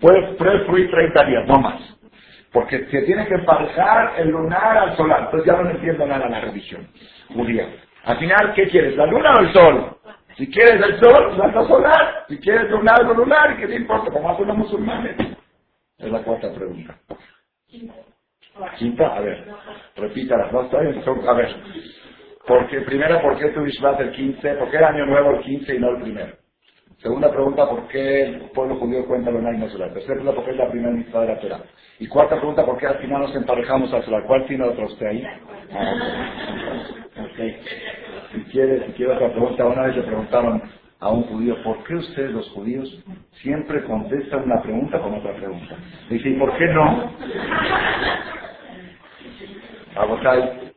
[0.00, 1.80] Puede, puede fluir 30 días, no más.
[2.52, 5.24] Porque se tiene que emparejar el lunar al solar.
[5.24, 6.88] Entonces ya no entiendo nada la religión
[7.34, 7.68] judía.
[8.04, 8.96] Al final, ¿qué quieres?
[8.96, 9.96] ¿La luna o el sol?
[10.36, 12.24] Si quieres el sol, la solar.
[12.28, 13.56] Si quieres lunar, lo lunar.
[13.58, 14.10] ¿Qué te importa?
[14.10, 15.16] Como hacen los musulmanes.
[15.98, 16.98] Es la cuarta pregunta.
[18.78, 19.44] Quinta, a ver,
[19.96, 21.56] repítala, no estoy, a ver.
[22.46, 24.54] Porque, primera, ¿por qué tu Ishvat el 15?
[24.54, 26.34] ¿Por qué el año nuevo el 15 y no el primero?
[26.98, 29.92] Segunda pregunta, ¿por qué el pueblo judío cuenta los años solar?
[29.92, 31.60] Tercera pregunta, ¿por qué es la primera mitad de la Torah?
[32.00, 34.24] Y cuarta pregunta, ¿por qué al final nos emparejamos al solar?
[34.26, 35.24] ¿Cuál tiene otro usted ahí?
[35.72, 35.94] Ah,
[37.32, 37.56] okay.
[38.32, 40.62] Si quiere, si quiere otra pregunta, una vez le preguntaron
[41.00, 43.04] a un judío, ¿por qué ustedes los judíos
[43.42, 45.76] siempre contestan una pregunta con otra pregunta?
[46.10, 47.12] Dice, ¿y por qué no?
[49.96, 50.72] Abotay.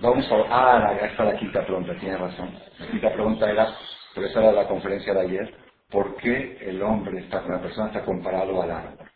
[0.00, 0.36] Vamos a...
[0.50, 2.50] Ah, esta la quinta pregunta, tiene razón.
[2.78, 3.68] La quinta pregunta era,
[4.14, 5.54] pero esa era la conferencia de ayer,
[5.90, 9.08] ¿por qué el hombre, está, la persona está comparado al árbol?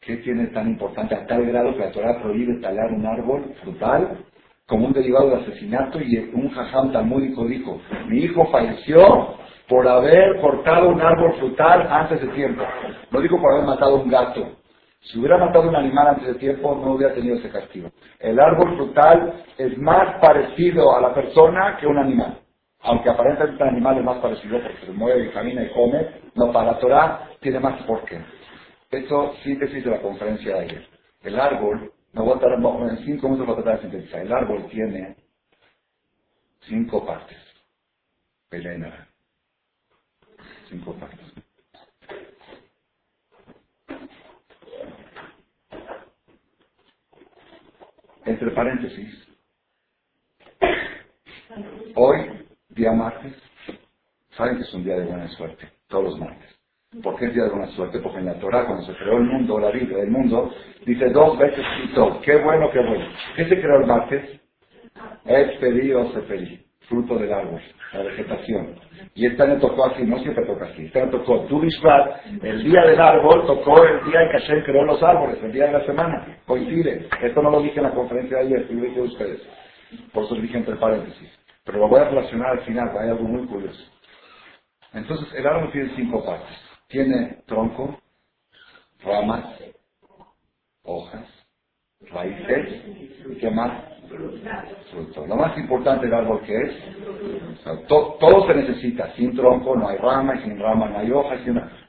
[0.00, 4.26] ¿Qué tiene tan importante a tal grado que la Torah prohíbe talar un árbol frutal
[4.66, 9.38] como un derivado de asesinato y un jajam talmúdico dijo, mi hijo falleció
[9.74, 12.62] por haber cortado un árbol frutal antes de tiempo.
[13.10, 14.52] No digo por haber matado un gato.
[15.00, 17.90] Si hubiera matado un animal antes de tiempo, no hubiera tenido ese castigo.
[18.20, 22.38] El árbol frutal es más parecido a la persona que un animal.
[22.82, 26.06] Aunque aparentemente el animal es más parecido porque se mueve y camina y come,
[26.36, 28.20] no, para la Torah tiene más porqué.
[28.92, 30.86] Eso, síntesis de la conferencia de ayer.
[31.24, 34.20] El árbol, no voy a estar en cinco minutos voy a tratar de sintetizar.
[34.20, 35.16] El árbol tiene
[36.60, 37.38] cinco partes.
[38.48, 39.08] Pelena.
[48.26, 49.28] Entre paréntesis,
[51.94, 53.34] hoy, día martes,
[54.30, 56.50] saben que es un día de buena suerte, todos los martes.
[57.02, 57.98] ¿Por qué es día de buena suerte?
[57.98, 60.54] Porque en la Torah, cuando se creó el mundo, la vida del mundo,
[60.86, 62.20] dice dos veces todo.
[62.22, 63.06] Qué bueno, qué bueno.
[63.36, 64.40] ¿Qué se creó el martes?
[65.24, 67.60] Es o seferi, fruto del árbol,
[67.92, 68.74] la vegetación.
[69.14, 70.86] Y este año tocó así, no siempre toca así.
[70.86, 74.84] Este año tocó Tubishvat, el día del árbol, tocó el día en que Hashem creó
[74.84, 76.38] los árboles, el día de la semana.
[76.46, 77.08] Coincide.
[77.22, 79.42] Esto no lo dije en la conferencia de ayer, lo dije a ustedes.
[80.12, 81.30] Por eso lo dije entre paréntesis.
[81.64, 83.82] Pero lo voy a relacionar al final, hay algo muy curioso.
[84.92, 86.56] Entonces, el árbol tiene cinco partes.
[86.88, 87.98] Tiene tronco,
[89.02, 89.46] ramas,
[90.82, 91.26] hojas,
[92.10, 92.82] raíces
[93.28, 93.94] y qué más?
[94.90, 95.26] Fruto.
[95.26, 96.72] Lo más importante del árbol que es,
[97.88, 99.10] todo se necesita.
[99.16, 101.40] Sin tronco no hay rama y sin rama no hay hojas.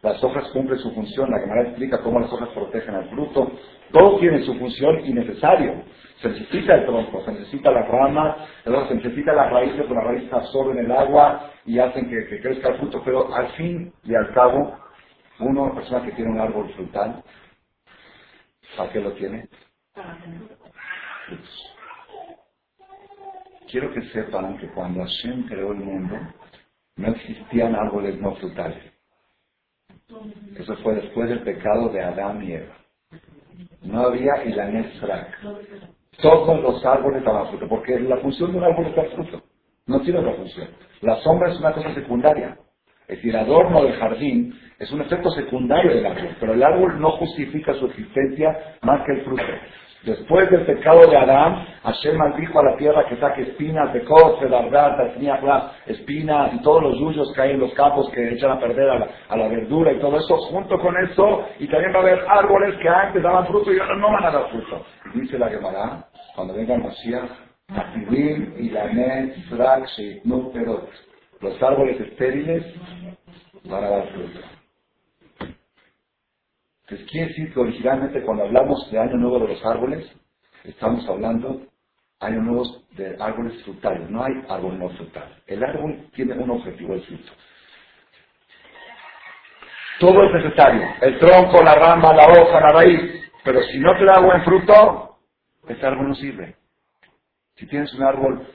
[0.01, 1.29] las hojas cumplen su función.
[1.29, 3.51] La cámara explica cómo las hojas protegen al fruto.
[3.91, 5.83] Todo tiene su función y necesario.
[6.21, 10.33] Se necesita el tronco, se necesita la rama, se necesita las raíces, porque las raíces
[10.33, 13.01] absorben el agua y hacen que, que crezca el fruto.
[13.03, 14.77] Pero al fin y al cabo,
[15.39, 17.21] uno, persona que tiene un árbol frutal,
[18.77, 19.49] ¿para qué lo tiene?
[23.69, 26.17] Quiero que sepan que cuando Hashem creó el mundo,
[26.97, 28.83] no existían árboles no frutales.
[30.55, 32.75] Eso fue después del pecado de Adán y Eva.
[33.81, 35.39] No había ilanesrak.
[36.21, 39.41] Todos los árboles daban fruto, porque la función de un árbol es dar fruto.
[39.87, 40.69] No tiene otra función.
[41.01, 42.57] La sombra es una cosa secundaria.
[43.07, 46.99] Es decir, el adorno del jardín es un efecto secundario del árbol, pero el árbol
[46.99, 49.43] no justifica su existencia más que el fruto.
[50.05, 54.47] Después del pecado de Adán, Hashem maldijo a la tierra que saque espinas de coce,
[54.47, 54.69] las
[55.87, 59.35] espinas y todos los yuyos que hay en los campos que echan a perder a
[59.35, 62.87] la, verdura y todo eso, junto con eso, y también va a haber árboles que
[62.87, 64.85] antes daban fruto y ahora no van a dar fruto.
[65.15, 68.85] Dice la Gemara, cuando vengan los y la
[70.23, 70.87] no Perot,
[71.41, 72.63] los árboles estériles
[73.63, 74.54] van a dar fruto.
[76.87, 80.07] Entonces quiere decir que originalmente cuando hablamos de año nuevo de los árboles,
[80.63, 81.63] estamos hablando
[82.19, 84.07] año nuevo de árboles frutales.
[84.07, 85.35] No hay árbol no frutal.
[85.47, 87.31] El árbol tiene un objetivo, el fruto.
[89.99, 90.87] Todo es necesario.
[91.01, 93.31] El tronco, la rama, la hoja, la raíz.
[93.43, 95.17] Pero si no te da buen fruto,
[95.67, 96.55] ese árbol no sirve.
[97.55, 98.47] Si tienes un árbol,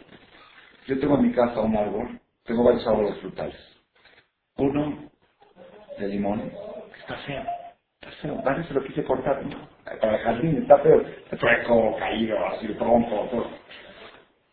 [0.87, 3.57] yo tengo en mi casa un árbol, tengo varios árboles frutales.
[4.57, 5.11] Uno
[5.99, 6.51] de limón,
[6.93, 7.60] que está feo
[8.01, 9.43] Está se lo quise cortar.
[10.01, 11.05] Para el jardín está feo.
[11.39, 13.51] Trueco, caído, así el tronco, todo.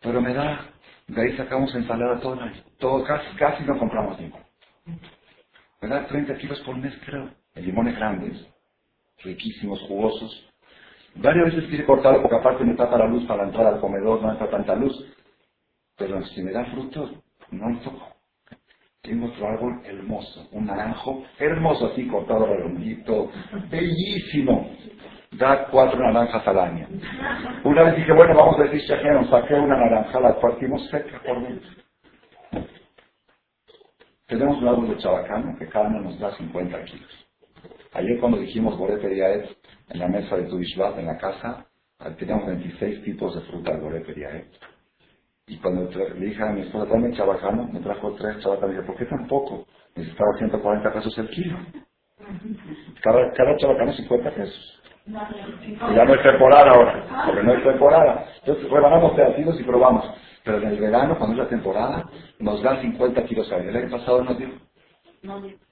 [0.00, 0.66] Pero me da,
[1.06, 2.38] de ahí sacamos ensalada todo,
[2.78, 4.44] todo casi, casi no compramos ninguno.
[5.80, 7.30] Me da 30 kilos por mes, creo.
[7.54, 8.46] En limones grandes,
[9.24, 10.44] riquísimos, jugosos.
[11.16, 14.30] Varias veces quiere cortarlo porque aparte me tapa la luz para entrar al comedor, no
[14.30, 14.94] entra tanta luz.
[15.96, 17.12] Pero si me da frutos,
[17.50, 18.17] no lo toco.
[19.02, 23.30] Tengo otro árbol hermoso, un naranjo hermoso así, cortado redondito,
[23.70, 24.70] bellísimo.
[25.32, 26.88] Da cuatro naranjas al año.
[27.64, 31.42] Una vez dije, bueno, vamos a decir Shaheron, saqué una naranja, la partimos seca por
[31.42, 31.68] dentro.
[34.26, 37.28] Tenemos un árbol de chabacano que cada uno nos da 50 kilos.
[37.94, 39.56] Ayer cuando dijimos Borete Yaet
[39.88, 41.66] en la mesa de Tudishvat en la casa,
[42.18, 44.77] teníamos 26 tipos de fruta de Borete Yaet.
[45.48, 48.76] Y cuando le dije a mi esposa, dame chabacano, me trajo tres chabacanos.
[48.76, 49.66] Dije, ¿por qué tan poco?
[49.96, 51.56] Necesitaba 140 pesos el kilo.
[53.02, 54.82] Cada, cada chabacano 50 pesos.
[55.06, 58.26] Y ya no es temporada ahora, porque no es temporada.
[58.40, 60.04] Entonces rebanamos pedacitos y probamos.
[60.44, 62.04] Pero en el verano, cuando es la temporada,
[62.38, 64.48] nos dan 50 kilos a El año pasado no dio.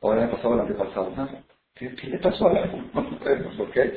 [0.00, 1.42] O el año pasado, el antepasado, nada.
[1.74, 2.84] ¿Qué, ¿Qué, le pasó al árbol?
[3.58, 3.94] ¿Por qué?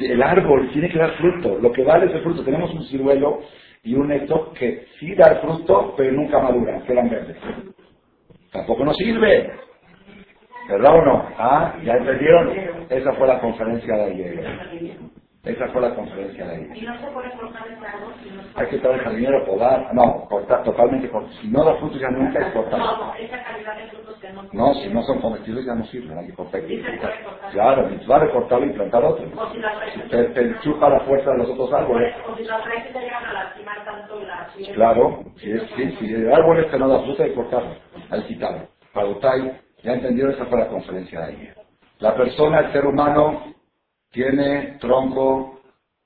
[0.00, 1.58] El árbol tiene que dar fruto.
[1.58, 2.44] Lo que vale es el fruto.
[2.44, 3.40] Tenemos un ciruelo
[3.84, 7.36] y un esto que sí da fruto, pero nunca madura, quedan verdes.
[8.52, 9.52] Tampoco nos sirve.
[10.68, 11.28] ¿Verdad o no?
[11.38, 11.76] ¿Ah?
[11.84, 12.52] ¿Ya entendieron?
[12.88, 15.10] Esa fue la conferencia de ayer.
[15.44, 16.76] Esa fue la conferencia de ayer.
[16.76, 18.14] ¿Y no se puede cortar el árbol?
[18.54, 19.94] Hay que traer el jardinero, podar.
[19.94, 21.10] No, cortar totalmente.
[21.42, 22.78] Si no da frutos ya nunca es cortar.
[22.78, 25.84] No, no, esa calidad de frutos que no No, si no son comestibles ya no
[25.86, 26.16] sirven.
[26.18, 26.62] Hay que cortar.
[27.52, 29.26] Claro, va a cortarlo y plantar otro.
[29.36, 32.14] O si te, te enchufa la fuerza de los otros árboles.
[32.26, 35.62] O si las raíces te llegan a lastimar tanto la Claro, si, es,
[35.98, 37.74] si el árbol este no da fruto hay que cortarlo,
[38.10, 38.68] hay que quitarlo.
[38.92, 39.08] Para
[39.82, 41.56] ya entendieron, esa fue la conferencia de ayer.
[41.98, 43.53] La persona, el ser humano,
[44.14, 45.60] tiene tronco,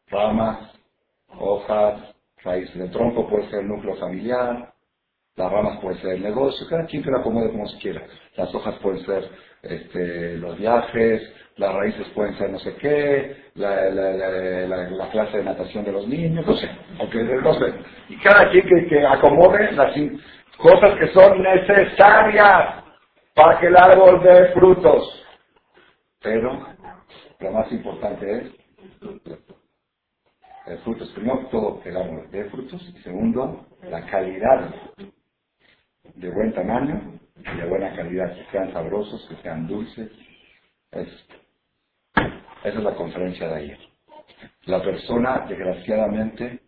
[0.08, 0.72] ramas,
[1.38, 2.00] hojas,
[2.42, 2.74] raíces.
[2.74, 4.72] El tronco puede ser el núcleo familiar,
[5.36, 8.02] las ramas pueden ser el negocio, cada quien que la acomode como se quiera.
[8.36, 9.28] Las hojas pueden ser
[9.62, 15.92] este, los viajes, las raíces pueden ser no sé qué, la, clase de natación de
[15.92, 16.68] los niños, no sé,
[16.98, 17.74] okay, no sé.
[18.08, 19.94] Y cada quien que, que acomode las
[20.56, 22.84] cosas que son necesarias
[23.34, 25.24] para que el árbol dé frutos.
[26.20, 26.77] Pero
[27.40, 28.42] lo más importante es
[29.02, 31.04] el fruto.
[31.14, 34.74] Primero todo el árbol dé frutos y segundo la calidad
[36.14, 40.10] de buen tamaño y de buena calidad, que sean sabrosos, que sean dulces.
[40.92, 41.08] esa
[42.64, 43.78] es la conferencia de ayer.
[44.64, 46.60] La persona, desgraciadamente,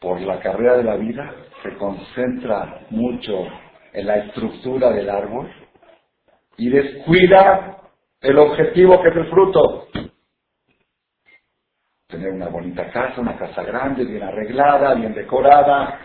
[0.00, 3.46] por la carrera de la vida, se concentra mucho
[3.92, 5.52] en la estructura del árbol
[6.56, 7.81] y descuida
[8.22, 9.88] el objetivo que es el fruto.
[12.06, 15.98] Tener una bonita casa, una casa grande, bien arreglada, bien decorada,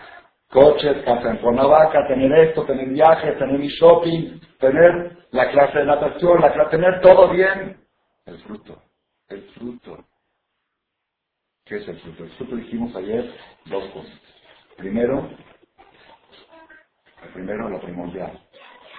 [0.48, 5.84] coches, casa en Cuernavaca, tener esto, tener viajes, tener mi shopping, tener la clase de
[5.84, 7.84] natación, la clase, tener todo bien.
[8.26, 8.82] El fruto,
[9.28, 10.04] el fruto.
[11.64, 12.24] ¿Qué es el fruto?
[12.24, 13.30] El fruto dijimos ayer
[13.66, 14.18] dos cosas.
[14.76, 15.28] Primero,
[17.22, 18.40] el primero, lo primordial.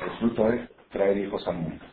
[0.04, 1.84] El fruto es traer hijos al mundo.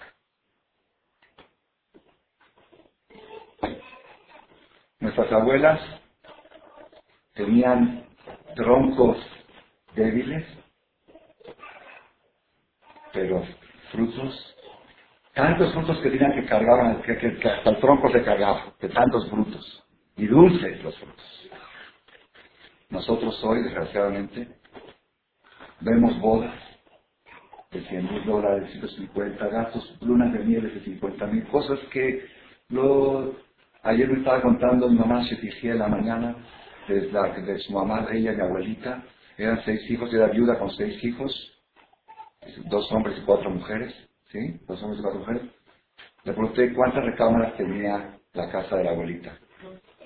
[5.00, 5.80] Nuestras abuelas
[7.34, 8.06] tenían
[8.56, 9.18] troncos
[9.94, 10.46] débiles,
[13.12, 13.44] pero
[13.92, 14.56] frutos,
[15.34, 19.84] tantos frutos que tenían que cargar, que, hasta el tronco se cargaba, de tantos frutos,
[20.16, 21.50] y dulces los frutos.
[22.90, 24.48] Nosotros hoy, desgraciadamente,
[25.80, 26.54] Vemos bodas
[27.72, 32.26] de 100 mil dólares, de 150 gastos, lunas de miel de 50 mil, cosas que
[32.70, 33.34] lo,
[33.86, 36.36] ayer me estaba contando mi mamá Shetigía en la mañana,
[36.88, 39.02] de, la, de su mamá, ella y abuelita,
[39.38, 41.32] eran seis hijos, era viuda con seis hijos,
[42.66, 43.94] dos hombres y cuatro mujeres,
[44.30, 44.60] ¿sí?
[44.66, 45.42] Dos hombres y cuatro mujeres.
[46.24, 49.36] Le pregunté cuántas recámaras tenía la casa de la abuelita.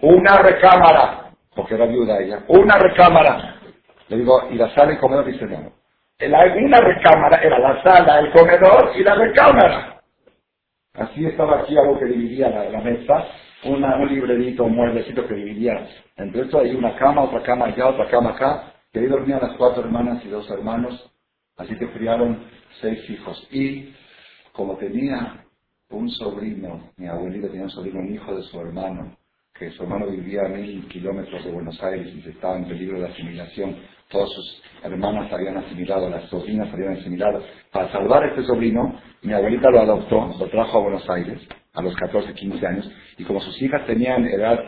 [0.02, 3.60] Una recámara, porque era viuda ella, una recámara.
[4.08, 5.24] Le digo, ¿y la sala y comedor?
[5.26, 5.72] Dice, no.
[6.20, 10.00] una recámara era la sala, el comedor y la recámara.
[10.94, 13.24] Así estaba aquí algo que dividía la, mesa,
[13.64, 15.86] una, un librerito, un mueblecito que dividía.
[16.16, 18.72] Entre esto hay una cama, otra cama allá, otra cama acá.
[18.92, 21.10] Que ahí dormían las cuatro hermanas y dos hermanos.
[21.56, 22.44] Así que criaron
[22.80, 23.46] seis hijos.
[23.50, 23.92] Y
[24.52, 25.44] como tenía
[25.90, 29.16] un sobrino, mi abuelita tenía un sobrino, un hijo de su hermano,
[29.54, 33.08] que su hermano vivía a mil kilómetros de Buenos Aires y estaba en peligro de
[33.08, 33.76] asimilación.
[34.08, 37.42] Todas sus hermanas habían asimilado, las sobrinas habían asimilado.
[37.70, 41.40] Para salvar a este sobrino, mi abuelita lo adoptó, lo trajo a Buenos Aires
[41.80, 44.60] a los 14, 15 años, y como sus hijas tenían edad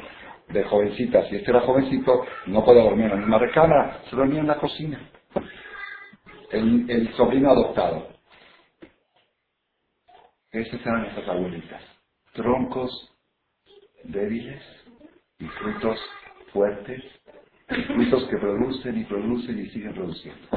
[0.48, 4.40] de jovencitas y este era jovencito, no podía dormir en la misma recámara, se dormía
[4.40, 5.00] en la cocina.
[6.50, 8.12] el sobrino adoptado.
[10.52, 11.82] Esas eran nuestras abuelitas.
[12.34, 13.10] Troncos
[14.04, 14.62] débiles
[15.38, 15.98] y frutos
[16.52, 17.02] fuertes,
[17.86, 20.48] frutos que producen y producen y siguen produciendo.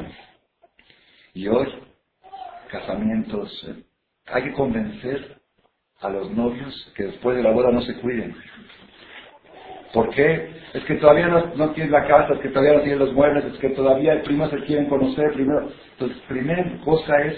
[1.32, 1.66] Y hoy,
[2.70, 3.84] casamientos, eh,
[4.26, 5.35] hay que convencer
[6.00, 8.34] a los novios que después de la boda no se cuiden.
[9.92, 10.50] ¿Por qué?
[10.74, 13.58] Es que todavía no, no la casa, es que todavía no tienen los muebles, es
[13.58, 15.32] que todavía primo se quieren conocer.
[15.32, 17.34] Primero, entonces, primera cosa es,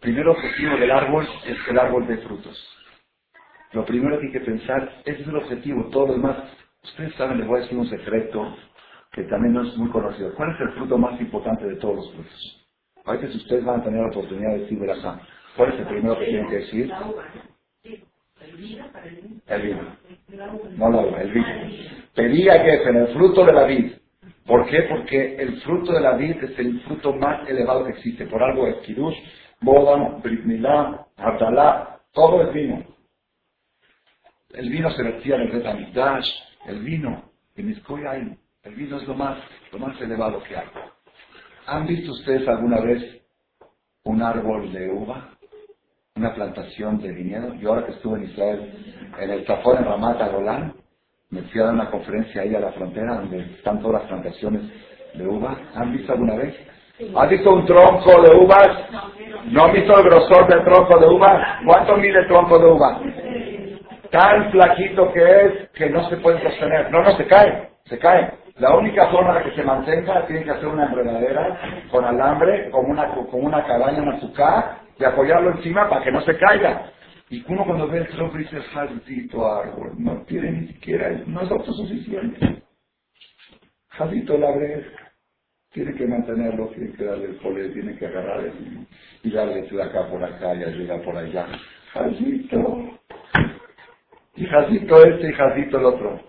[0.00, 2.68] primer objetivo del árbol es que el árbol dé frutos.
[3.72, 6.36] Lo primero que hay que pensar, ese es el objetivo, todo lo demás.
[6.82, 8.56] Ustedes saben, les voy a decir un secreto
[9.12, 10.34] que también no es muy conocido.
[10.34, 12.66] ¿Cuál es el fruto más importante de todos los frutos?
[13.04, 14.78] A veces ustedes van a tener la oportunidad de decir,
[15.56, 16.92] ¿cuál es el primero que tienen que decir?
[19.46, 19.96] El vino.
[20.76, 21.46] No la uva, el vino.
[22.14, 23.92] Pedía que en el fruto de la vid.
[24.46, 24.82] ¿Por qué?
[24.82, 28.26] Porque el fruto de la vid es el fruto más elevado que existe.
[28.26, 29.16] Por algo es Kiddush,
[29.60, 31.06] Boda, Brit Milá,
[32.12, 32.84] todo es vino.
[34.52, 36.26] El vino se vertía en el Betamigdash,
[36.66, 39.38] el vino, en Miskoyain, el vino es lo más,
[39.72, 40.66] lo más elevado que hay.
[41.66, 43.22] ¿Han visto ustedes alguna vez
[44.04, 45.38] un árbol de uva?
[46.16, 47.54] Una plantación de viñedo.
[47.54, 48.72] Yo ahora que estuve en Israel,
[49.18, 50.74] en el Zafón, en Ramat Golán,
[51.30, 54.62] me fui a dar una conferencia ahí a la frontera donde están todas las plantaciones
[55.14, 55.56] de uva.
[55.74, 56.54] ¿Han visto alguna vez?
[57.16, 58.68] ¿Has visto un tronco de uvas?
[59.46, 61.60] ¿No han visto el grosor del tronco de uva?
[61.64, 63.00] ¿Cuánto mide el tronco de uva?
[64.10, 66.90] Tan flaquito que es que no se puede sostener.
[66.90, 68.30] No, no se cae, se cae.
[68.58, 71.58] La única forma de que se mantenga tiene que hacer una enredadera
[71.90, 76.20] con alambre, como una, como una cabaña en azúcar, y apoyarlo encima para que no
[76.22, 76.92] se caiga.
[77.30, 81.50] Y uno cuando ve el tronco dice, jadito árbol, no tiene ni siquiera, no es
[81.50, 82.62] autosuficiente.
[83.88, 84.86] Jadito la vez
[85.72, 88.44] tiene que mantenerlo, tiene que darle el pole, tiene que agarrar
[89.22, 91.46] y darle de acá por acá y ayudar por allá.
[91.92, 92.98] Jadito.
[94.34, 96.20] Y jadito este y jadito el otro.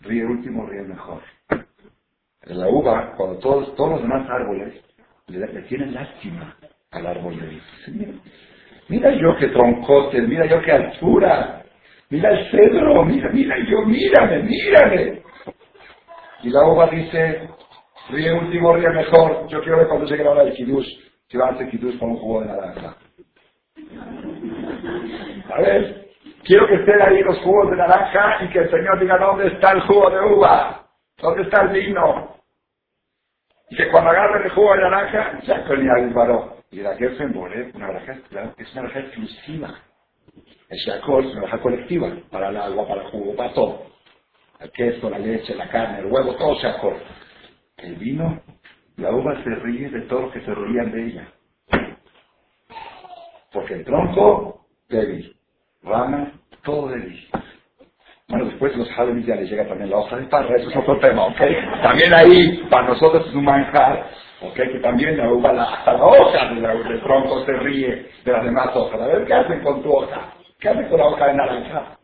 [0.00, 1.22] Ríe último, ríe mejor.
[2.42, 4.74] En la uva, cuando todos, todos los demás árboles
[5.26, 6.56] le, le tienen lástima,
[6.96, 8.12] al árbol de vida.
[8.88, 11.62] Mira, yo qué troncotes, mira yo qué altura,
[12.08, 15.22] mira el cedro, mira, mira yo, mírame, mírame.
[16.42, 17.48] Y la uva dice,
[18.10, 20.88] ríe último, ríe mejor, yo quiero ver cuando llegue la hora del kiddush,
[21.28, 22.96] que va a hacer kiddush con un jugo de naranja.
[25.52, 26.06] A ver,
[26.44, 29.72] quiero que estén ahí los jugos de naranja y que el Señor diga, ¿dónde está
[29.72, 30.86] el jugo de uva?
[31.20, 32.35] ¿Dónde está el vino?
[33.68, 36.50] Y que cuando agarre el jugo de naranja, ya con el varón.
[36.70, 38.18] Y la que es una braja,
[38.58, 39.74] es una braja exclusiva.
[40.68, 43.86] El shakol es una braja colectiva, para el agua, para el jugo, para todo.
[44.60, 46.96] El queso, la leche, la carne, el huevo, todo shakol.
[47.78, 48.40] El vino,
[48.96, 51.28] la uva se ríe de todos los que se rían de ella.
[53.52, 55.36] Porque el tronco, débil.
[55.82, 57.28] Rama, todo débil.
[58.28, 60.98] Bueno, después los jóvenes ya les llega también la hoja de parra, eso es otro
[61.00, 61.40] tema, ¿ok?
[61.82, 64.06] También ahí, para nosotros es un manjar
[64.42, 68.44] Ok, que también la uva, la, hasta la hoja del tronco se ríe de las
[68.44, 69.00] demás hojas.
[69.00, 70.34] A ver, ¿qué hacen con tu hoja?
[70.60, 71.98] ¿Qué hacen con la hoja de naranja?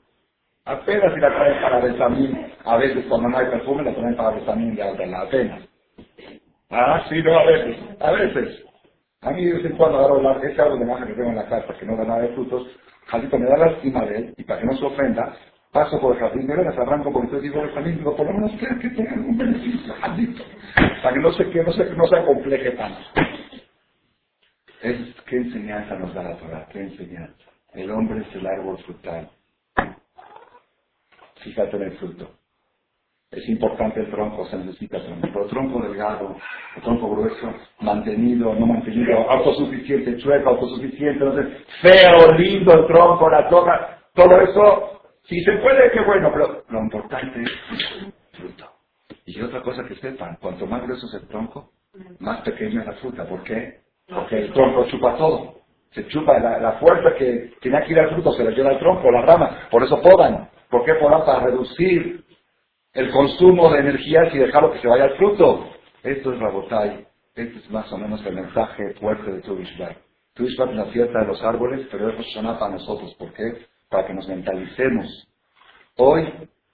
[0.65, 4.31] Apenas si la traen para besamín, a veces cuando no hay perfume la traen para
[4.31, 5.63] besamín de alta, apenas.
[6.71, 8.65] Ah, sí, no, a veces, a veces.
[9.23, 11.37] A mí de vez en cuando agarro la, ese árbol de maja que tengo en
[11.37, 12.67] la casa, que no da nada de frutos,
[13.07, 15.37] Jalito me da la estima de él, y para que no se ofenda,
[15.73, 18.35] paso por el jardín de veras, arranco por el digo el jardín, digo, por lo
[18.35, 20.45] menos que tenga algún beneficio, jardito,
[21.03, 23.01] para que no se, que no se, no se acompleje tanto.
[24.83, 26.69] ¿Qué enseñanza nos da la Torah?
[26.71, 27.45] ¿Qué enseñanza?
[27.73, 29.31] El hombre es el árbol frutal.
[31.37, 32.31] Fíjate en el fruto.
[33.31, 35.29] Es importante el tronco, se necesita tronco.
[35.33, 36.37] Pero tronco delgado,
[36.77, 41.33] el tronco grueso, mantenido, no mantenido, autosuficiente, chueco, autosuficiente, no
[41.81, 44.92] feo, lindo el tronco, la toca, todo eso
[45.25, 47.51] si se puede, qué bueno, pero lo importante es
[48.33, 48.71] fruto.
[49.27, 51.71] Y otra cosa que sepan, cuanto más grueso es el tronco,
[52.19, 53.25] más pequeña es la fruta.
[53.27, 53.81] ¿Por qué?
[54.09, 55.63] Porque el tronco chupa todo.
[55.93, 59.11] Se chupa la, fuerza que tiene que ir al fruto, se la lleva el tronco,
[59.11, 59.69] la rama.
[59.71, 60.49] Por eso podan.
[60.71, 61.25] ¿Por qué podan?
[61.25, 62.25] Para reducir
[62.95, 65.69] el consumo de energías y dejarlo que se vaya al fruto.
[66.03, 67.07] Esto es Rabotai.
[67.35, 69.97] Este es más o menos el mensaje fuerte de Tu Bishvat.
[70.35, 73.15] Tu es la fiesta de los árboles, pero es Shana para nosotros.
[73.17, 73.67] ¿Por qué?
[73.93, 75.29] Para que nos mentalicemos.
[75.99, 76.27] Hoy,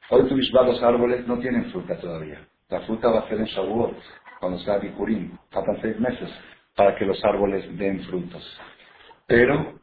[0.08, 2.46] hoy tu los árboles no tienen fruta todavía.
[2.68, 3.96] La fruta va a ser en Shavuot,
[4.38, 5.36] cuando sea Bikurim.
[5.50, 6.30] Faltan seis meses
[6.76, 8.60] para que los árboles den frutos.
[9.26, 9.80] Pero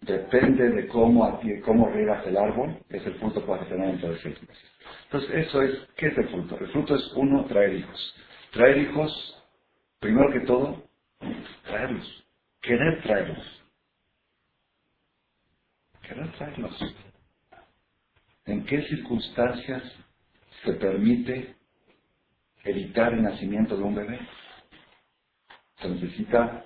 [0.00, 4.18] depende de cómo, cómo riegas el árbol, es el fruto que vas tener dentro de
[4.20, 4.72] seis meses.
[5.04, 6.58] Entonces, eso es, ¿qué es el fruto?
[6.58, 8.14] El fruto es uno, traer hijos.
[8.52, 9.44] Traer hijos,
[10.00, 10.82] primero que todo,
[11.66, 12.26] traerlos.
[12.62, 13.63] Querer traerlos.
[16.08, 16.96] Querer traerlos.
[18.46, 19.82] ¿En qué circunstancias
[20.64, 21.54] se permite
[22.64, 24.18] evitar el nacimiento de un bebé?
[25.80, 26.64] Se necesita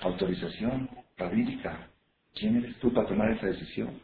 [0.00, 1.88] autorización rabínica.
[2.34, 4.00] ¿Quién eres tú para tomar esa decisión?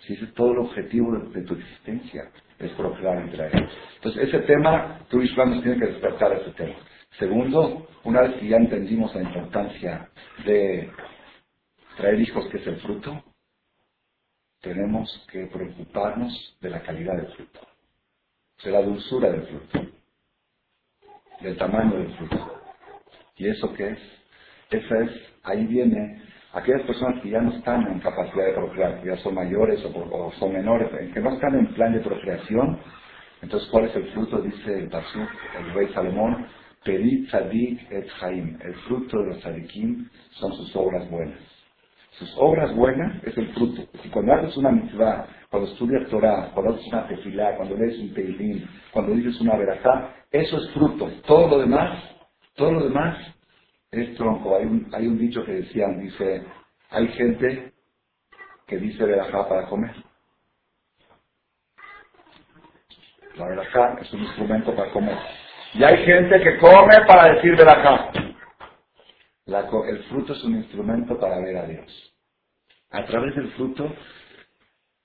[0.00, 3.72] Si ese es todo el objetivo de, tu existencia, es procrear entre ellos.
[3.96, 6.76] Entonces, ese tema, tú y nos tiene que despertar ese tema.
[7.18, 10.08] Segundo, una vez que ya entendimos la importancia
[10.44, 10.90] de
[11.96, 13.24] traer hijos, que es el fruto,
[14.68, 17.60] tenemos que preocuparnos de la calidad del fruto,
[18.62, 19.80] de la dulzura del fruto,
[21.40, 22.60] del tamaño del fruto.
[23.36, 23.98] ¿Y eso qué es?
[24.70, 25.10] Esa es,
[25.44, 29.36] ahí viene aquellas personas que ya no están en capacidad de procrear, que ya son
[29.36, 32.78] mayores o, son menores, que no están en plan de procreación.
[33.40, 34.42] Entonces, ¿cuál es el fruto?
[34.42, 36.46] Dice el Pasuk, el rey Salomón,
[36.84, 38.58] Pedid Tzadik et Chaim.
[38.60, 41.57] El fruto de los tzadikim son sus obras buenas.
[42.18, 43.82] Sus obras buenas es el fruto.
[44.02, 48.12] Y cuando haces una mitzvah, cuando estudias Torah, cuando haces una tefilá, cuando lees un
[48.12, 51.08] teilín, cuando dices una verajá, eso es fruto.
[51.26, 51.96] Todo lo demás,
[52.56, 53.16] todo lo demás
[53.92, 54.56] es tronco.
[54.56, 56.44] Hay un, hay un dicho que decían, dice,
[56.90, 57.72] hay gente
[58.66, 59.94] que dice verajá para comer.
[63.36, 65.16] La verajá es un instrumento para comer.
[65.74, 68.10] Y hay gente que come para decir verajá.
[69.48, 72.14] El fruto es un instrumento para ver a Dios.
[72.90, 73.92] A través del fruto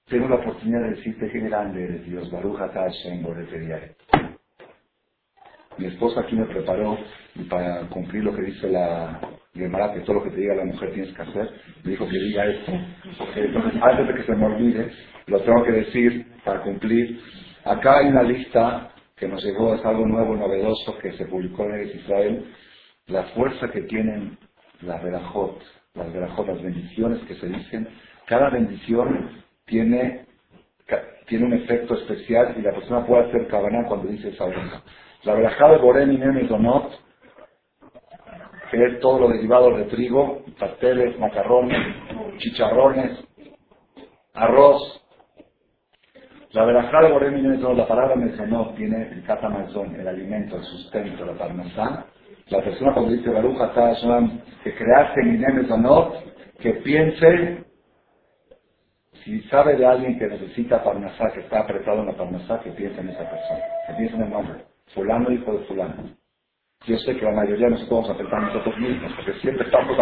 [0.08, 2.30] tengo la oportunidad de decirte qué grande eres Dios.
[2.32, 3.26] Baruch Hashem
[5.78, 6.98] mi esposa aquí me preparó
[7.36, 9.20] y para cumplir lo que dice la
[9.54, 11.50] Gemara, que todo lo que te diga la mujer tienes que hacer,
[11.84, 12.72] me dijo que diga esto.
[13.36, 14.92] Entonces, antes de que se me olvide,
[15.28, 17.20] lo tengo que decir para cumplir.
[17.66, 21.88] Acá hay una lista que nos llegó, es algo nuevo, novedoso, que se publicó en
[21.88, 22.46] Israel,
[23.08, 24.38] la fuerza que tienen
[24.82, 25.62] las verajot,
[25.94, 27.88] las verajot, las bendiciones que se dicen.
[28.26, 30.26] Cada bendición tiene,
[31.28, 34.82] tiene un efecto especial y la persona puede hacer cabana cuando dice esa verajá.
[35.24, 36.18] La verajá de Borén y
[38.74, 41.78] que es todo lo derivado de trigo, pasteles, macarrones,
[42.40, 43.24] chicharrones,
[44.34, 44.82] arroz.
[46.52, 50.64] La verajá de Borén y Donot, la palabra Mesonot tiene el catamazón, el alimento, el
[50.64, 52.06] sustento, la parnasá.
[52.50, 53.58] La persona cuando dice Baruch
[54.64, 56.16] que creaste Mine Donot,
[56.60, 57.64] que piense
[59.24, 63.00] si sabe de alguien que necesita parnasá, que está apretado en la parnasá, que piense
[63.00, 66.23] en esa persona, que piense en el nombre fulano hijo de fulano.
[66.86, 69.96] Yo sé que la mayoría nos podemos afectar a nosotros mismos, porque siempre estamos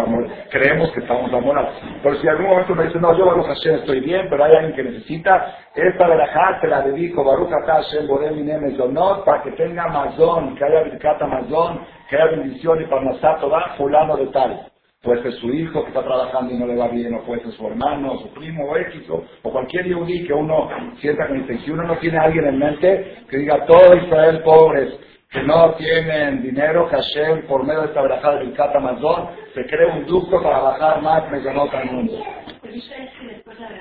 [0.50, 1.74] creemos que estamos enamorados.
[2.02, 4.56] Pero si en algún momento me dice, no, yo Baruch Hashem estoy bien, pero hay
[4.56, 9.52] alguien que necesita, esta verajá te la dedico, Baruch Hashem, Borem Inem Donot, para que
[9.52, 14.66] tenga mazón, que haya birkata mazón, que haya bendición y parnasato, va fulano de tal.
[15.02, 17.52] Puede ser su hijo que está trabajando y no le va bien, o puede ser
[17.52, 20.68] su hermano, su primo, o X, o, cualquier yudí que uno
[21.00, 24.98] sienta que si uno no tiene a alguien en mente que diga, todo Israel pobres,
[25.32, 30.04] que no tienen dinero, Hashem, por medio de esta verajada del Mazón, se crea un
[30.04, 32.22] ducto para bajar más Mezonot al mundo.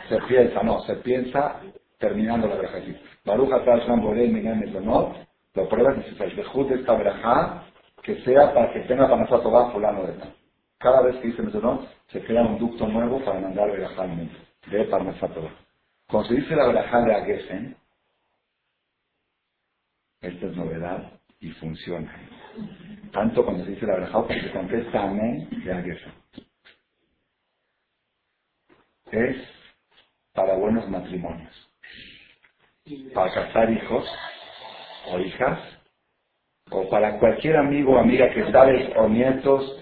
[0.07, 1.59] Se piensa, no, se piensa
[1.99, 2.77] terminando la verajá.
[3.25, 5.17] Baruch Atashan Borel Minyan Mezonot,
[5.53, 7.65] lo pruebas y se de esta verajá,
[8.01, 10.33] que sea para que tenga para nosotros va fulano de tal.
[10.79, 14.33] Cada vez que dice Mesonot, se crea un ducto nuevo para mandar verajá al mundo,
[14.67, 15.51] de Parnasatova.
[16.09, 17.75] Cuando se dice la verajá de Agesen,
[20.21, 22.13] esta es novedad y funciona.
[23.11, 25.97] Tanto cuando se dice la verajá, porque se contesta amén de.
[29.11, 29.35] Es
[30.33, 31.69] para buenos matrimonios,
[33.13, 34.07] para casar hijos
[35.11, 35.59] o hijas,
[36.69, 39.81] o para cualquier amigo o amiga que sabes o nietos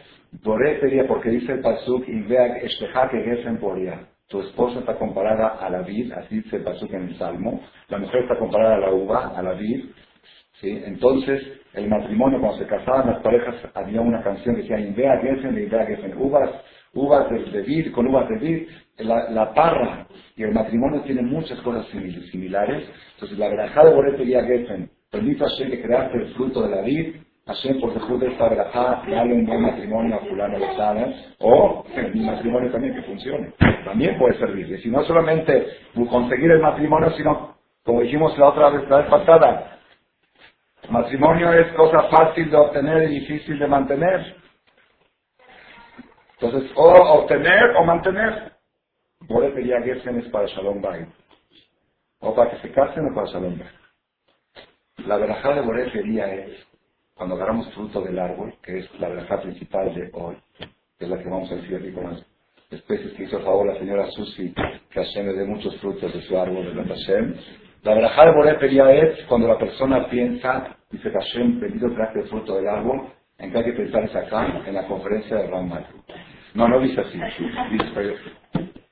[0.80, 4.08] sería porque dice el Pasuk, y vea que Gesen Poria.
[4.28, 7.62] Tu esposa está comparada a la vid, así dice el Pasuk en el Salmo.
[7.88, 9.86] La mujer está comparada a la uva, a la vid.
[10.62, 10.82] ¿Sí?
[10.86, 11.42] Entonces,
[11.74, 15.86] el matrimonio, cuando se casaban las parejas, había una canción que decía, vea Gesen, vea
[15.86, 16.18] Gesen.
[16.18, 16.50] Uvas,
[16.94, 18.68] uvas de, vid con uvas de vid.
[18.98, 21.86] La, parra y el matrimonio tienen muchas cosas
[22.32, 22.88] similares.
[23.14, 24.90] Entonces, la verajá de Boré sería Gesen.
[25.12, 27.16] Permito a que creaste el fruto de la vid
[27.50, 31.08] Hashem por de esta verajá, darle un buen matrimonio a fulano de sana,
[31.40, 31.84] o
[32.14, 33.52] mi matrimonio también que funcione.
[33.84, 34.78] También puede servirle.
[34.78, 35.66] Si no solamente
[36.12, 39.79] conseguir el matrimonio, sino, como dijimos la otra vez, la vez pasada,
[40.90, 44.36] matrimonio es cosa fácil de obtener y difícil de mantener.
[46.40, 48.54] Entonces, o obtener o mantener.
[49.28, 51.06] Por ya Gersen es para Shalom Bay.
[52.20, 53.68] O para que se casen o para Shalom Bay.
[55.06, 56.66] La verajá de Boré sería es
[57.14, 61.18] cuando agarramos fruto del árbol, que es la verajá principal de hoy, que es la
[61.18, 62.18] que vamos a decir aquí con
[62.72, 66.38] especies que hizo favor la señora Susi, que Hashem le dé muchos frutos de su
[66.38, 67.36] árbol de Hashem.
[67.84, 72.28] La verajá de Boré Peria es cuando la persona piensa, dice Hashem, bendito traje el
[72.28, 73.08] fruto del árbol,
[73.38, 75.86] en que hay que pensar es acá, en la conferencia de Ramal.
[76.54, 77.20] No, no dice así.
[77.72, 78.16] Dice,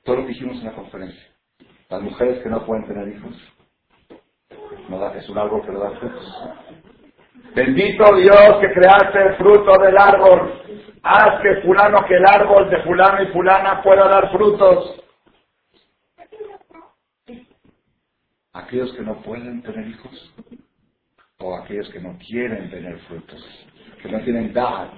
[0.04, 1.22] todo lo que dijimos en la conferencia.
[1.90, 3.36] Las mujeres que no pueden tener hijos,
[4.88, 6.44] no da, es un árbol que no da frutos.
[7.54, 10.62] Bendito Dios que creaste el fruto del árbol.
[11.02, 15.04] Haz que fulano, que el árbol de fulano y fulana pueda dar frutos.
[18.58, 20.34] Aquellos que no pueden tener hijos
[21.38, 23.40] o aquellos que no quieren tener frutos,
[24.02, 24.90] que no tienen edad,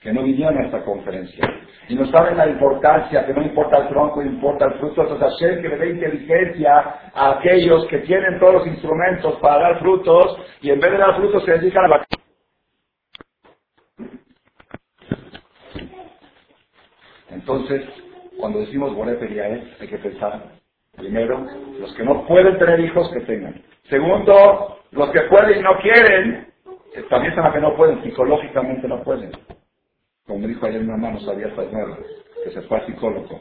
[0.00, 1.44] que no vinieron a esta conferencia
[1.88, 5.60] y no saben la importancia, que no importa el tronco, importa el fruto, entonces hacer
[5.60, 6.72] que le dé inteligencia
[7.12, 11.16] a aquellos que tienen todos los instrumentos para dar frutos y en vez de dar
[11.16, 12.04] frutos se dedican a la
[17.28, 17.84] Entonces,
[18.38, 20.59] cuando decimos es hay que pensar,
[21.00, 21.46] primero,
[21.78, 23.62] los que no pueden tener hijos, que tengan.
[23.88, 26.52] Segundo, los que pueden y no quieren,
[27.08, 29.32] también son los que no pueden, psicológicamente no pueden.
[30.26, 31.98] Como dijo ayer mi mamá, no sabía nueva,
[32.44, 33.40] que se fue al psicólogo.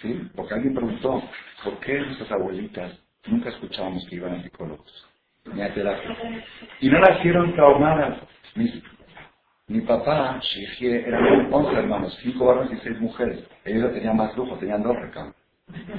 [0.00, 0.30] ¿Sí?
[0.36, 1.22] Porque alguien preguntó,
[1.64, 2.92] ¿por qué nuestras abuelitas
[3.26, 5.08] nunca escuchábamos que iban a psicólogos?
[5.52, 6.16] Ni a terapia.
[6.80, 8.18] Y no nacieron traumadas.
[9.66, 10.40] Mi, papá,
[10.80, 13.44] eran 11 hermanos, 5 varones y 6 mujeres.
[13.64, 15.37] Ellos tenían más lujo, tenían dos recámaras.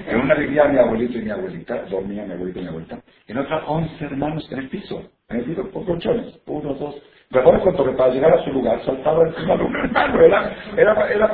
[0.08, 3.00] En una vivía mi abuelito y mi abuelita, dormía mi abuelito y mi abuelita.
[3.28, 6.96] En otra, 11 hermanos en el piso, en el piso con colchones, uno, dos,
[7.32, 11.10] me contó que para llegar a su lugar saltaba encima de un hermano, era, era,
[11.12, 11.34] era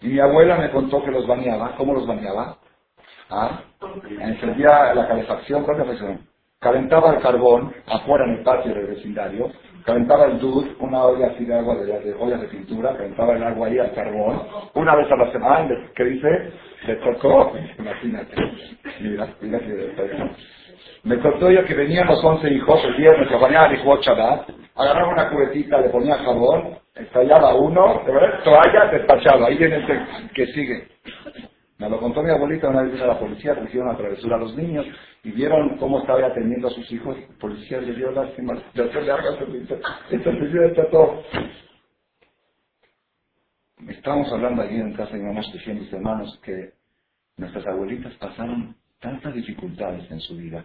[0.00, 1.74] Y mi abuela me contó que los bañaba.
[1.76, 2.58] ¿Cómo los bañaba?
[3.28, 3.60] ¿Ah?
[4.20, 6.35] Encendía la calefacción, ¿cuál calefacción?
[6.60, 9.50] Calentaba el carbón afuera en el patio del vecindario,
[9.84, 13.42] calentaba el dud, una olla así de agua, de, de, ollas de pintura, calentaba el
[13.44, 14.42] agua ahí al carbón,
[14.74, 16.28] una vez a la semana, ¿qué dice?
[16.86, 18.34] Le tocó, imagínate,
[19.00, 19.92] mira, mira que
[21.04, 25.12] me contó yo que venían los once hijos el viernes que bañaban y Shabbat, agarraba
[25.12, 28.02] una cubetita, le ponía jabón, estallaba uno,
[28.44, 29.46] toalla, despachaba.
[29.46, 30.88] Ahí viene el que sigue.
[31.78, 34.38] Me lo contó mi abuelita una vez a la policía, le hicieron una travesura a
[34.38, 34.86] los niños
[35.22, 37.16] y vieron cómo estaba atendiendo a sus hijos.
[37.18, 41.22] La policía le dio lástima de hacerle algo a Esta señora está todo.
[43.88, 46.72] Estábamos hablando allí en casa de mi mamá, diciendo mis hermanos que
[47.36, 50.64] nuestras abuelitas pasaron tantas dificultades en su vida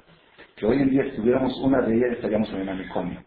[0.56, 3.24] que hoy en día si tuviéramos una de ellas estaríamos en el manicomio.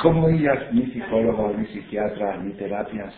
[0.00, 3.14] ¿Cómo ellas, ni psicólogo, ni psiquiatra, ni terapias?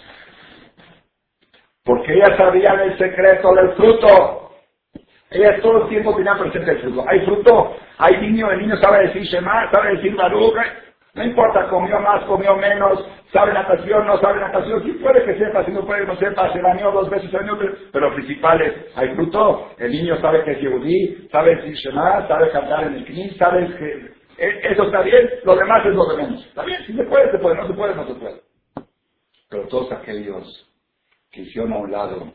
[1.87, 4.51] Porque ellas sabían el secreto del fruto.
[5.31, 7.05] Ellas todo el tiempo tenían presente el fruto.
[7.09, 10.55] Hay fruto, hay niño, el niño sabe decir Shema, sabe decir Baruch,
[11.15, 15.65] no importa, comió más, comió menos, sabe natación, no sabe natación, sí puede que sepa,
[15.65, 17.59] si no puede que no sepa, se bañó dos veces al año,
[17.93, 22.51] pero principal es, hay fruto, el niño sabe que es Yehudí, sabe decir Shema, sabe
[22.51, 23.93] cantar en el Knis, sabe que
[24.39, 26.47] eh, eso está bien, lo demás es lo de menos.
[26.47, 28.41] Está bien, si se puede, se puede, no se puede, no se puede.
[29.49, 30.67] Pero todos aquellos
[31.37, 32.33] que hicieron a un lado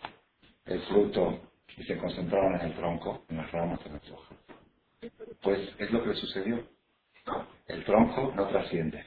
[0.66, 1.39] el fruto
[1.76, 4.38] y se concentraron en el tronco, en las ramas, en las hojas,
[5.41, 6.64] pues es lo que sucedió.
[7.68, 9.04] El tronco no trasciende.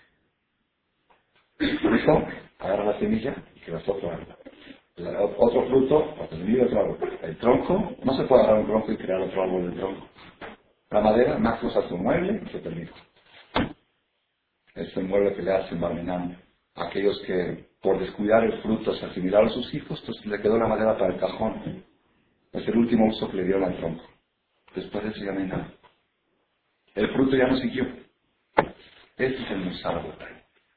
[1.58, 1.94] Por
[2.58, 4.36] agarra la semilla y que otro árbol.
[5.38, 6.14] otro fruto.
[7.22, 10.08] El tronco, no se puede agarrar un tronco y crear otro árbol del tronco.
[10.90, 12.90] La madera, Max hace un mueble y se termina.
[14.74, 16.36] Es el mueble que le hacen Barmenán.
[16.74, 20.96] Aquellos que por descuidar el fruto se asimilaron sus hijos, entonces le quedó la madera
[20.96, 21.84] para el cajón.
[22.50, 24.02] Es el último uso que le dio al tronco.
[24.74, 25.66] Después de eso ya no hay.
[26.94, 27.84] El fruto ya no siguió.
[29.18, 30.02] Este es el Musar,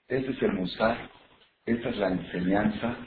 [0.09, 0.97] Este es el Musar.
[1.65, 2.97] Esta es la enseñanza.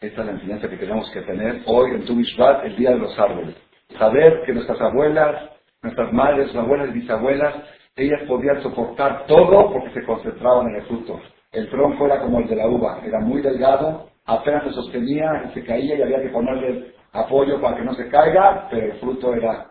[0.00, 3.18] Esta es la enseñanza que tenemos que tener hoy en Tu el Día de los
[3.18, 3.56] Árboles.
[3.98, 5.50] Saber que nuestras abuelas,
[5.82, 7.56] nuestras madres, abuelas y bisabuelas,
[7.96, 11.20] ellas podían soportar todo porque se concentraban en el fruto.
[11.52, 15.64] El tronco era como el de la uva, era muy delgado, apenas se sostenía se
[15.64, 19.66] caía y había que ponerle apoyo para que no se caiga, pero el fruto era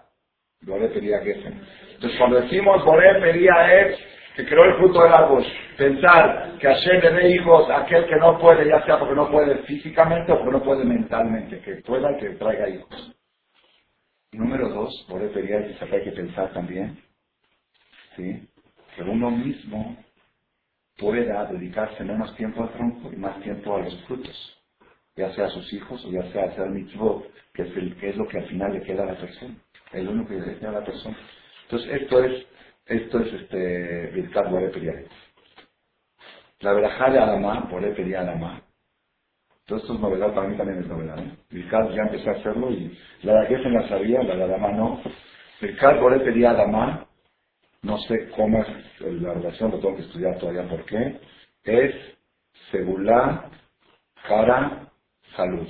[0.61, 3.97] Boré pedía que Entonces cuando decimos Boré pedía es
[4.35, 5.45] que creó el fruto del árbol,
[5.77, 9.29] pensar que Hashem le dé hijos a aquel que no puede, ya sea porque no
[9.29, 13.15] puede físicamente o porque no puede mentalmente, que pueda y que traiga hijos.
[14.31, 16.97] Número dos, por eso que hay que pensar también,
[18.15, 18.47] ¿sí?
[18.95, 19.97] que uno mismo
[20.99, 24.57] pueda dedicarse menos tiempo al tronco y más tiempo a los frutos,
[25.15, 28.09] ya sea a sus hijos o ya sea a hacer mitzvot, que es, el, que
[28.09, 29.55] es lo que al final le queda a la persona,
[29.93, 31.17] el único que le queda a la persona.
[31.65, 32.45] Entonces esto es
[32.89, 34.71] esto es este, Birkat Boré
[36.61, 38.63] La verajá de Adamá, Boré Adamá,
[39.67, 41.19] Todo esto es novedad, para mí también es novedad.
[41.19, 41.67] ¿eh?
[41.95, 45.01] Ya empecé a hacerlo y la de en la sabía, la de Adama no.
[45.61, 47.08] Birkat Boré pedía a Adama,
[47.81, 51.19] no sé cómo es la relación, lo tengo que estudiar todavía por qué,
[51.63, 51.95] es
[52.71, 53.49] segula,
[54.27, 54.91] cara,
[55.35, 55.67] salud.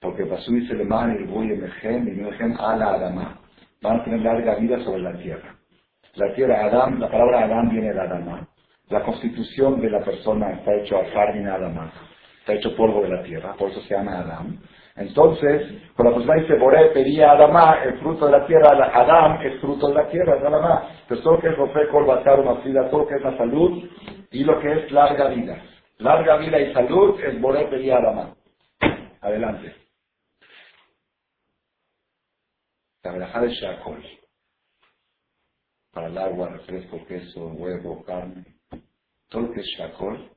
[0.00, 3.40] Porque Pasú dice le y voy emergen y a la Adama.
[3.82, 5.56] Van a tener larga vida sobre la tierra.
[6.14, 8.48] La tierra, Adam, la palabra Adam viene de Adama.
[8.88, 11.92] La constitución de la persona está hecho a y nada más.
[12.40, 14.58] Está hecho polvo de la tierra, por eso se llama Adam.
[14.98, 19.40] Entonces, cuando la persona dice, Boré pedía a Adama el fruto de la tierra, Adam
[19.42, 20.88] es fruto de la tierra, es Adama.
[21.02, 23.90] Entonces, todo lo que es Rofe, Colbatar, Mafida, todo lo que es la salud
[24.30, 25.62] y lo que es larga vida.
[25.98, 28.34] Larga vida y salud es Boré pedía a Adama.
[29.20, 29.74] Adelante.
[33.04, 34.04] La verajá de Shakol.
[35.92, 38.58] Para el agua, refresco, queso, huevo, carne
[39.28, 40.30] todo lo que es Shakol.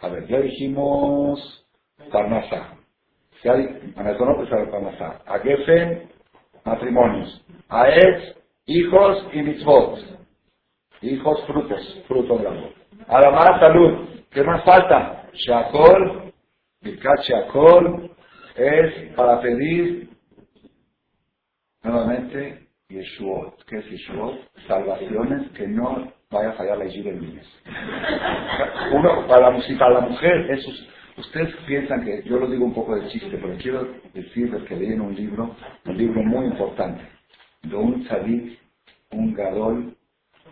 [0.00, 1.66] A ver, ya dijimos
[2.10, 2.78] Parnasá.
[3.96, 5.20] Anatonó sabe Parnasá.
[5.26, 6.08] A Gefen,
[6.64, 7.44] matrimonios.
[7.68, 7.88] A
[8.66, 9.98] hijos y mitzvot.
[11.00, 12.72] Hijos, frutos, frutos de amor.
[13.08, 14.08] Además, salud.
[14.30, 15.24] ¿Qué más falta?
[15.32, 16.32] Shakol,
[16.80, 18.10] Birkat Shakol,
[18.56, 20.08] es para pedir
[21.82, 23.64] nuevamente Yeshuot.
[23.66, 24.38] ¿Qué es Yeshuot?
[24.68, 27.42] Salvaciones que no vaya a fallar la Yid el.
[28.92, 32.94] Uno, para la, para la mujer, esos, ustedes piensan que yo lo digo un poco
[32.94, 35.54] de chiste, pero quiero decirles que leí en un libro,
[35.86, 37.02] un libro muy importante,
[37.62, 38.58] de un tzadik,
[39.12, 39.96] un gadol,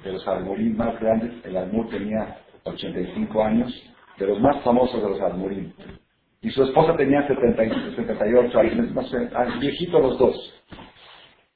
[0.04, 3.72] de los almorín más grandes, el almur tenía 85 años,
[4.18, 5.74] de los más famosos de los almorín.
[6.42, 10.54] Y su esposa tenía 78 años, más viejitos los dos.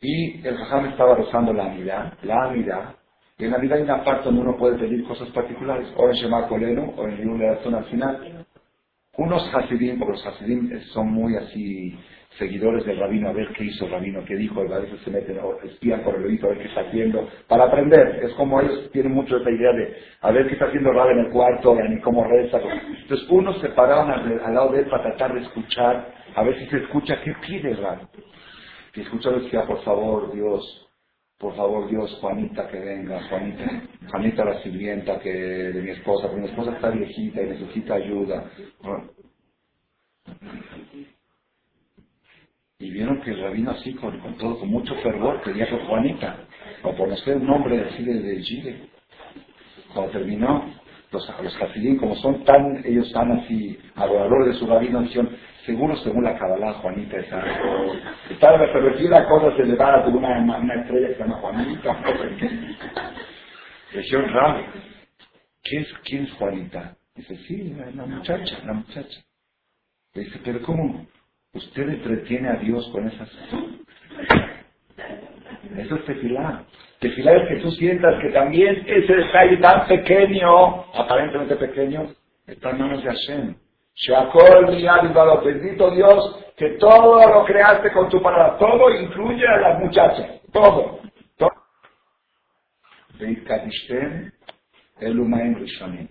[0.00, 2.94] Y el jajam estaba rozando la amida, la amida,
[3.38, 6.14] y en la vida hay una parte donde uno puede pedir cosas particulares, o en
[6.14, 8.43] Shema Koleno, o en zona al final.
[9.16, 11.96] Unos Hasidim, porque los Hasidim son muy así
[12.38, 15.38] seguidores del rabino, a ver qué hizo el rabino, qué dijo, a veces se meten
[15.38, 18.20] o espían por el oído a ver qué está haciendo, para aprender.
[18.24, 21.26] Es como ellos tienen mucho esa idea de a ver qué está haciendo rabino en
[21.26, 22.58] el cuarto, ni cómo reza.
[22.58, 26.66] Entonces unos se paraban al, lado de él para tratar de escuchar, a ver si
[26.66, 28.08] se escucha qué pide el rabino.
[28.94, 30.83] Y escuchar decía, por favor, Dios,
[31.44, 36.40] por favor Dios, Juanita que venga, Juanita, Juanita la sirvienta que de mi esposa, porque
[36.40, 38.50] mi esposa está viejita y necesita ayuda.
[42.78, 46.46] Y vieron que el rabino así, con, todo, con mucho fervor, pedía por Juanita,
[46.82, 48.88] o por no sé el nombre Chile de Chile.
[49.92, 50.72] Cuando terminó,
[51.12, 55.28] los, los como son tan, ellos están así, adoradores de su rabino, dijeron,
[55.66, 57.94] Seguro, según la Kabbalah, Juanita es algo.
[58.28, 62.02] Está la cosa se le va a una, una estrella que se llama Juanita.
[63.94, 64.62] Dijeron, Ram,
[65.62, 66.96] ¿quién es, ¿quién es Juanita?
[67.14, 69.20] Dice, sí, la, muchacha, la muchacha.
[70.14, 71.06] dice, pero ¿cómo?
[71.54, 73.30] ¿Usted entretiene a Dios con esas
[75.78, 76.64] Eso es tefilá.
[76.98, 82.08] Tefilá es que tú sientas que también ese detalle tan pequeño, aparentemente pequeño,
[82.46, 83.63] está en manos de Hashem.
[83.96, 89.80] Shakol Mialibalo, bendito Dios, que todo lo creaste con tu palabra, todo incluye a las
[89.80, 91.00] muchachas, todo.
[91.36, 91.50] todo.
[95.00, 96.08] el Umaim Rishonim,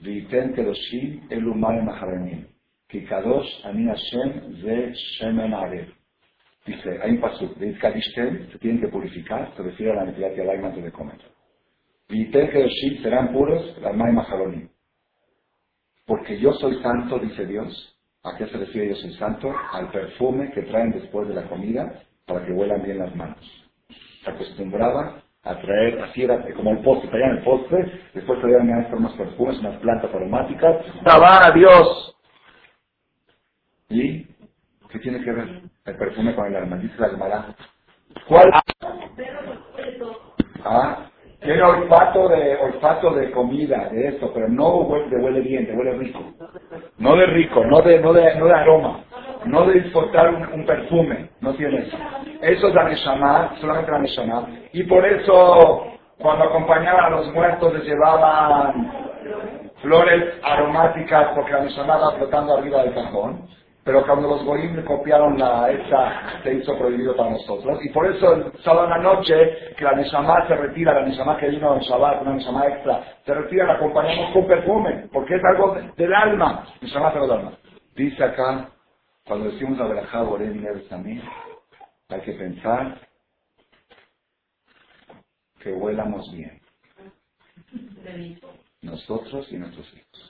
[0.00, 2.46] Veiten Kedoshim el Umaim Aharanim,
[2.88, 5.92] Kikadosh Ani Hashem Ze Shemen Arev.
[6.66, 10.42] Dice, hay un paso, Veikadishtem, se tienen que purificar, se refiere a la necesidad que
[10.42, 11.18] hay antes de comer.
[12.08, 14.68] Veiten Kedoshim serán puros, la Maim Aharanim.
[16.10, 17.96] Porque yo soy santo, dice Dios.
[18.24, 19.54] ¿A qué se refiere yo soy santo?
[19.70, 23.38] Al perfume que traen después de la comida para que huelan bien las manos.
[24.24, 29.12] Se acostumbraba a traer, así era como el postre, traían el postre, después traían unas
[29.12, 30.84] perfumes, unas plantas aromáticas.
[31.06, 32.16] a Dios!
[33.88, 34.24] ¿Y
[34.90, 36.76] qué tiene que ver el perfume con el alma?
[36.78, 37.54] Dice la
[38.26, 38.50] ¿Cuál?
[40.64, 41.09] ¿Ah?
[41.40, 45.92] Tiene olfato de, olfato de comida, de esto, pero no huele, huele bien, te huele
[45.92, 46.20] rico.
[46.98, 49.00] No de rico, no de, no de, no de aroma,
[49.46, 51.96] no de disfrutar un, perfume, no tiene eso.
[52.42, 54.48] Eso es la Neshama, solamente la Neshama.
[54.74, 55.86] Y por eso,
[56.18, 58.92] cuando acompañaban a los muertos, les llevaban
[59.80, 63.48] flores aromáticas, porque la Neshama va flotando arriba del cajón.
[63.82, 67.78] Pero cuando los goyim le copiaron la esa, se hizo prohibido para nosotros.
[67.82, 71.38] Y por eso el sábado en la noche, que la Neshama se retira, la Neshama
[71.38, 75.42] que vino en Shabbat, una Neshama extra, se retira, la acompañamos con perfume, porque es
[75.44, 76.66] algo del alma.
[76.82, 77.52] Neshama es del alma.
[77.96, 78.68] Dice acá,
[79.24, 81.22] cuando decimos la verajá Borem también,
[82.08, 82.98] hay que pensar
[85.60, 86.60] que huelamos bien.
[88.82, 90.29] Nosotros y nuestros hijos.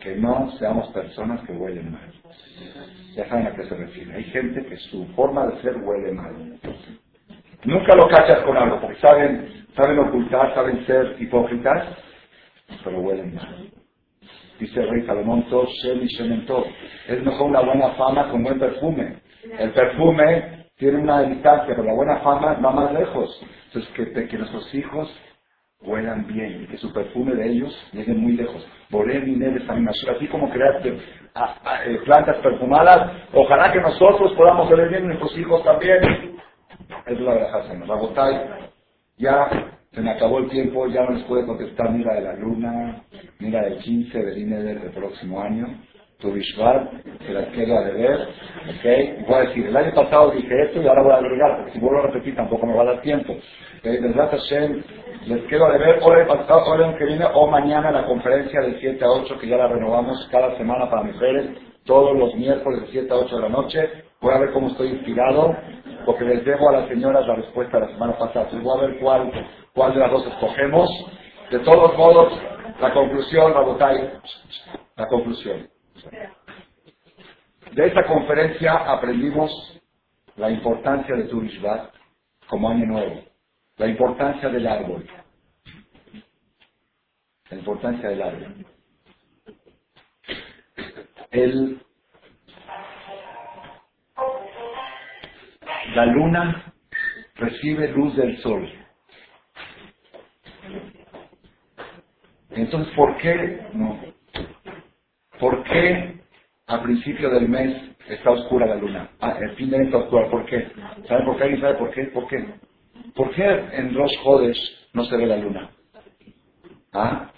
[0.00, 2.12] Que no seamos personas que huelen mal.
[3.14, 4.14] Ya saben a qué se refiere.
[4.14, 6.58] Hay gente que su forma de ser huele mal.
[7.64, 11.96] Nunca lo cachas con algo, porque saben, saben ocultar, saben ser hipócritas,
[12.82, 13.70] pero huelen mal.
[14.58, 15.44] Dice el rey Salomón,
[17.08, 19.16] Es mejor una buena fama con buen perfume.
[19.58, 23.40] El perfume tiene una distancia, pero la buena fama va más lejos.
[23.66, 25.12] Entonces, que, que nuestros hijos
[25.84, 28.66] huelan bien y que su perfume de ellos llegue muy lejos.
[30.16, 36.00] Así como crear eh, plantas perfumadas, ojalá que nosotros podamos oler bien nuestros hijos también.
[37.06, 37.88] Es la verdad, Señor.
[37.88, 38.40] Rabotay,
[39.18, 39.48] ya
[39.92, 43.02] se me acabó el tiempo, ya no les puedo contestar ni la de la luna,
[43.40, 45.66] ni la del 15 de Inéder del próximo año.
[46.18, 46.88] Tu Bishvat,
[47.26, 49.26] se las quiero a deber, ¿ok?
[49.26, 51.78] Voy a decir, el año pasado dije esto y ahora voy a agregar, porque si
[51.80, 53.36] vuelvo a repetir tampoco me va a dar tiempo.
[53.80, 53.98] ¿Okay?
[55.26, 58.80] Les quiero a deber, o el pasado, el que viene, o mañana la conferencia del
[58.80, 61.50] 7 a 8, que ya la renovamos cada semana para mujeres,
[61.84, 63.90] todos los miércoles de 7 a 8 de la noche.
[64.20, 65.56] Voy a ver cómo estoy inspirado,
[66.04, 68.46] porque les debo a las señoras la respuesta de la semana pasada.
[68.46, 69.32] Entonces voy a ver cuál,
[69.74, 70.90] cuál de las dos escogemos.
[71.50, 72.32] De todos modos,
[72.80, 74.10] la conclusión, Rabotay,
[74.96, 75.68] la conclusión.
[77.72, 79.50] De esta conferencia aprendimos
[80.36, 81.42] la importancia de Tu
[82.48, 83.20] como año nuevo,
[83.78, 85.06] la importancia del árbol,
[87.50, 88.66] la importancia del árbol.
[91.30, 91.82] El,
[95.94, 96.74] la luna
[97.36, 98.68] recibe luz del sol.
[102.50, 104.00] Entonces, ¿por qué no?
[105.38, 106.20] ¿Por qué
[106.66, 109.10] a principio del mes está oscura la luna?
[109.20, 110.30] Ah, el fin de mes está oscura.
[110.30, 110.68] ¿Por qué?
[111.08, 111.42] ¿Sabe por qué?
[111.44, 112.04] ¿Alguien sabe por qué?
[112.06, 112.54] ¿Por qué?
[113.14, 114.58] ¿Por qué en los Jodes
[114.94, 115.70] no se ve la luna?
[116.92, 117.30] ¿Ah?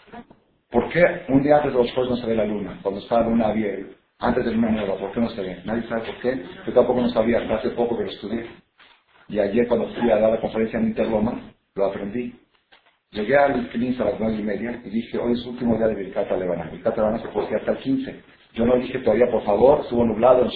[0.70, 2.78] ¿Por qué un día antes de los Jodes no se ve la luna?
[2.82, 5.62] Cuando está la luna bien, antes de luna nueva, ¿por qué no se ve?
[5.64, 6.44] Nadie sabe por qué.
[6.66, 8.46] Yo tampoco no sabía, hace poco que lo estudié.
[9.28, 12.34] Y ayer cuando fui a dar la conferencia en Interloma, lo aprendí.
[13.10, 15.86] Llegué al 15 a las nueve y media y dije, hoy es el último día
[15.88, 16.68] de Birkata Levana.
[16.70, 18.22] Birkata Levana se puede hasta el 15.
[18.54, 20.50] Yo no dije todavía, por favor, estuvo nublado en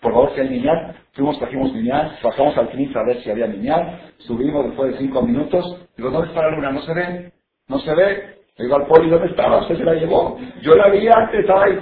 [0.00, 0.96] por favor, si hay niñal.
[1.12, 5.22] Fuimos, trajimos niñal, bajamos al 15 a ver si había niñal, subimos después de cinco
[5.22, 5.88] minutos.
[5.96, 6.72] Digo, ¿dónde está la luna?
[6.72, 7.32] No se ve,
[7.68, 8.34] no se ve.
[8.58, 9.62] Digo al poli, ¿dónde estaba?
[9.62, 10.38] Usted se la llevó.
[10.62, 11.78] Yo la vi antes, estaba ahí.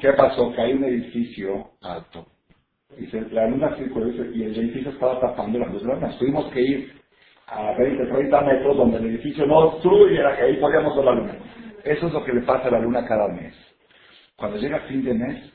[0.00, 0.52] ¿Qué pasó?
[0.52, 2.26] Que hay un edificio alto.
[2.96, 6.18] Dice, la luna circuló y el edificio estaba tapando las luces.
[6.18, 6.92] Tuvimos que ir
[7.46, 9.80] a 20, 30 metros donde el edificio no
[10.36, 11.36] que ahí podíamos ver la luna.
[11.84, 13.67] Eso es lo que le pasa a la luna cada mes.
[14.38, 15.52] Cuando llega fin de mes,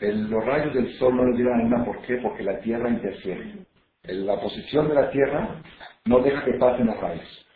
[0.00, 1.84] los rayos del sol no le llegan a.
[1.84, 2.16] ¿Por qué?
[2.16, 3.66] Porque la Tierra interfiere.
[4.04, 5.60] la posición de la Tierra
[6.06, 7.46] no deja que pasen los rayos.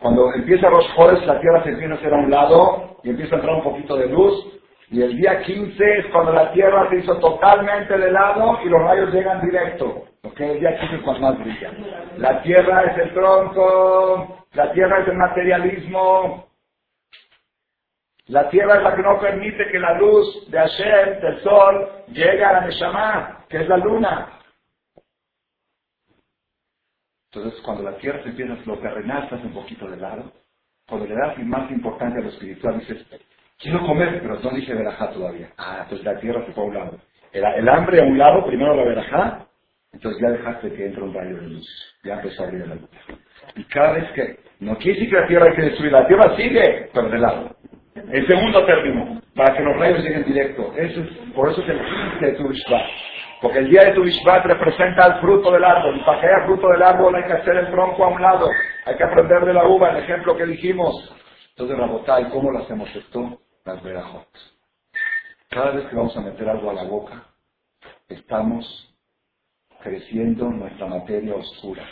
[0.00, 3.36] Cuando empieza los jodes, la Tierra se empieza a hacer a un lado y empieza
[3.36, 4.34] a entrar un poquito de luz.
[4.90, 8.82] Y el día 15 es cuando la Tierra se hizo totalmente de lado y los
[8.82, 10.06] rayos llegan directo.
[10.22, 11.70] Porque el día 15 es cuando más brilla.
[12.18, 16.43] La Tierra es el tronco, la Tierra es el materialismo.
[18.28, 22.44] La Tierra es la que no permite que la luz de Hashem, del sol, llegue
[22.44, 24.40] a la Neshama, que es la luna.
[27.30, 30.32] Entonces, cuando la Tierra se empieza, lo terrenal hace un poquito de lado.
[30.88, 33.06] Cuando le das más importancia a lo espiritual, dices,
[33.58, 35.48] Quiero comer, pero no dije verajá todavía.
[35.56, 37.00] Ah, entonces la tierra se fue a un lado.
[37.32, 39.46] El, hambre a un lado, primero la verajá,
[39.92, 41.96] entonces ya dejaste que entre un rayo de luz.
[42.04, 42.90] Ya empezó a abrir la luz.
[43.56, 46.36] Y cada vez que, no quiere decir que la tierra hay que destruir, la tierra
[46.36, 47.56] sigue, pero de lado.
[47.94, 50.72] El segundo término, para que los rayos lleguen directo.
[50.76, 52.52] Eso es, por eso es el 15 de tu
[53.40, 55.96] Porque el día de tu representa el fruto del árbol.
[55.96, 58.48] Y para que haya fruto del árbol hay que hacer el tronco a un lado.
[58.86, 61.14] Hay que aprender de la uva, el ejemplo que dijimos.
[61.56, 61.76] Entonces,
[62.20, 63.40] ¿y ¿cómo lo hacemos esto?
[63.64, 64.28] las verajot.
[65.48, 67.24] Cada vez que vamos a meter algo a la boca,
[68.08, 68.94] estamos
[69.82, 71.82] creciendo nuestra materia oscura.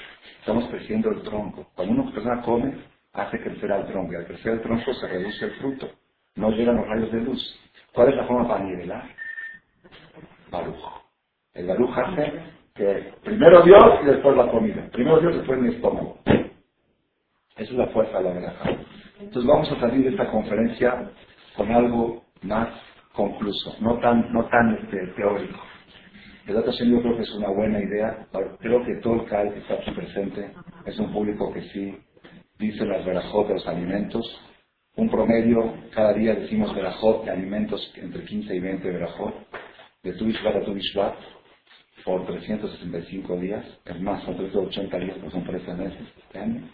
[0.40, 1.70] Estamos creciendo el tronco.
[1.74, 2.74] Cuando una persona come,
[3.12, 4.12] hace crecer al tronco.
[4.12, 5.90] Y al crecer el tronco se reduce el fruto.
[6.36, 7.60] No llegan los rayos de luz.
[7.92, 9.04] ¿Cuál es la forma para nivelar?
[10.50, 11.02] Barujo.
[11.54, 12.32] El baruj hace
[12.74, 14.88] que primero Dios y después la comida.
[14.92, 16.18] Primero Dios, y después mi estómago.
[16.24, 18.70] Esa es la fuerza de la veraja.
[19.20, 21.10] Entonces vamos a salir de esta conferencia
[21.56, 22.68] con algo más
[23.12, 25.60] concluso, no tan, no tan este, teórico.
[26.46, 28.26] El dato yo creo que es una buena idea.
[28.58, 30.50] Creo que todo el CAL que está aquí presente
[30.86, 31.96] es un público que sí
[32.62, 34.24] dice las verajot de los alimentos.
[34.94, 39.34] Un promedio, cada día decimos verajot de alimentos entre 15 y 20 verajot,
[40.02, 40.74] de tu a tu
[42.04, 46.68] por 365 días, es más, son 380 días, pues son 13 meses este año.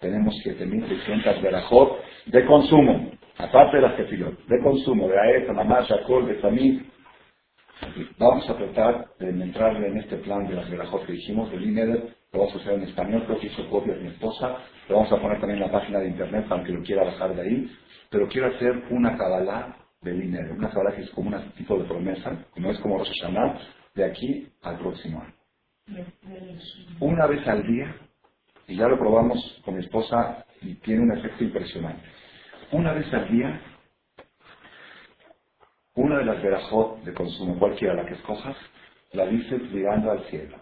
[0.00, 3.10] Tenemos 7.600 verajot de consumo.
[3.38, 6.82] aparte de las tefilot, de consumo, de aeta, mamá, shakol, de samid,
[8.18, 12.21] vamos a tratar de entrar en este plan de las verajot que dijimos, del INEDER,
[12.32, 14.58] lo vamos a hacer en español, creo que hizo copia de mi esposa,
[14.88, 17.34] lo vamos a poner también en la página de internet para que lo quiera bajar
[17.34, 17.76] de ahí,
[18.10, 21.84] pero quiero hacer una cabalá del dinero, una cabalá que es como un tipo de
[21.84, 23.58] promesa, como es como Rosh Hashanah,
[23.94, 25.34] de aquí al próximo año.
[27.00, 27.94] Una vez al día,
[28.66, 32.08] y ya lo probamos con mi esposa y tiene un efecto impresionante.
[32.72, 33.60] Una vez al día,
[35.94, 38.56] una de las verajot de consumo, cualquiera la que escojas,
[39.12, 40.56] la dices mirando al cielo.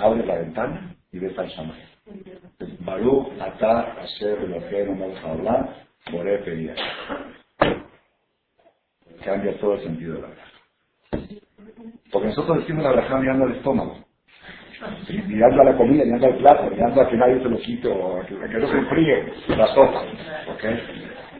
[0.00, 1.76] Abre la ventana y ves al Shammai.
[2.80, 5.68] Baruch, Atah, Asher, Eloheinu, Melech Haolam,
[6.10, 6.74] Boré, Peria.
[9.24, 10.44] Cambia todo el sentido de la vida.
[12.10, 13.98] Porque nosotros decimos la verdad mirando al estómago.
[15.26, 18.20] Mirando a la comida, mirando al plato, mirando a que nadie se lo quite o
[18.20, 20.02] a que, no se enfríe la sopa.
[20.54, 20.80] ¿okay?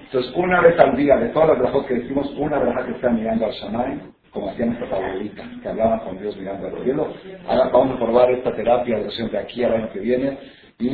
[0.02, 3.10] Entonces, una vez al día, de todas las brazos que decimos, una verdad que está
[3.10, 4.00] mirando al Shamay,
[4.32, 7.12] como hacían nuestras abuelitas, que hablaban con Dios mirando al cielo.
[7.46, 10.38] Ahora vamos a probar esta terapia de de aquí al año que viene
[10.78, 10.88] y,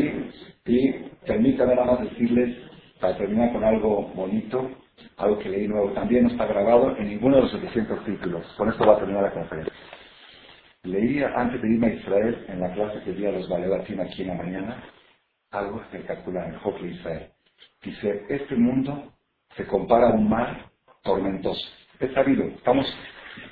[0.66, 0.92] y
[1.26, 2.56] permítanme nada más decirles,
[3.00, 4.70] para terminar con algo bonito,
[5.18, 8.46] algo que leí nuevo, también no está grabado en ninguno de los 700 títulos.
[8.56, 9.72] Con esto va a terminar la conferencia.
[10.82, 14.22] Leí antes de irme a Israel, en la clase que di a los Balebatim aquí
[14.22, 14.82] en la mañana,
[15.50, 17.28] algo espectacular en Israel.
[17.82, 19.12] Dice, este mundo
[19.56, 20.70] se compara a un mar
[21.02, 21.66] tormentoso.
[21.98, 22.86] Es sabido, estamos,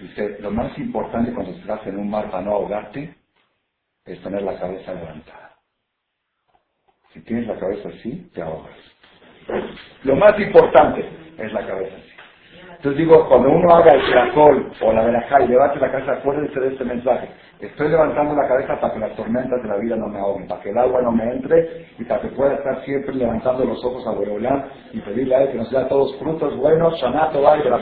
[0.00, 3.14] dice, lo más importante cuando estás en un mar para no ahogarte
[4.04, 5.56] es tener la cabeza levantada.
[7.12, 8.76] Si tienes la cabeza así, te ahogas.
[10.02, 11.06] Lo más importante
[11.38, 12.13] es la cabeza así.
[12.84, 16.60] Entonces digo, cuando uno haga el tracol o la verajá y levante la cabeza, acuérdense
[16.60, 17.30] de este mensaje.
[17.58, 20.60] Estoy levantando la cabeza para que las tormentas de la vida no me ahoguen, para
[20.60, 24.06] que el agua no me entre y para que pueda estar siempre levantando los ojos
[24.06, 27.62] a Boreolán y pedirle a él que nos dé a todos frutos buenos, shanato, y
[27.62, 27.78] de la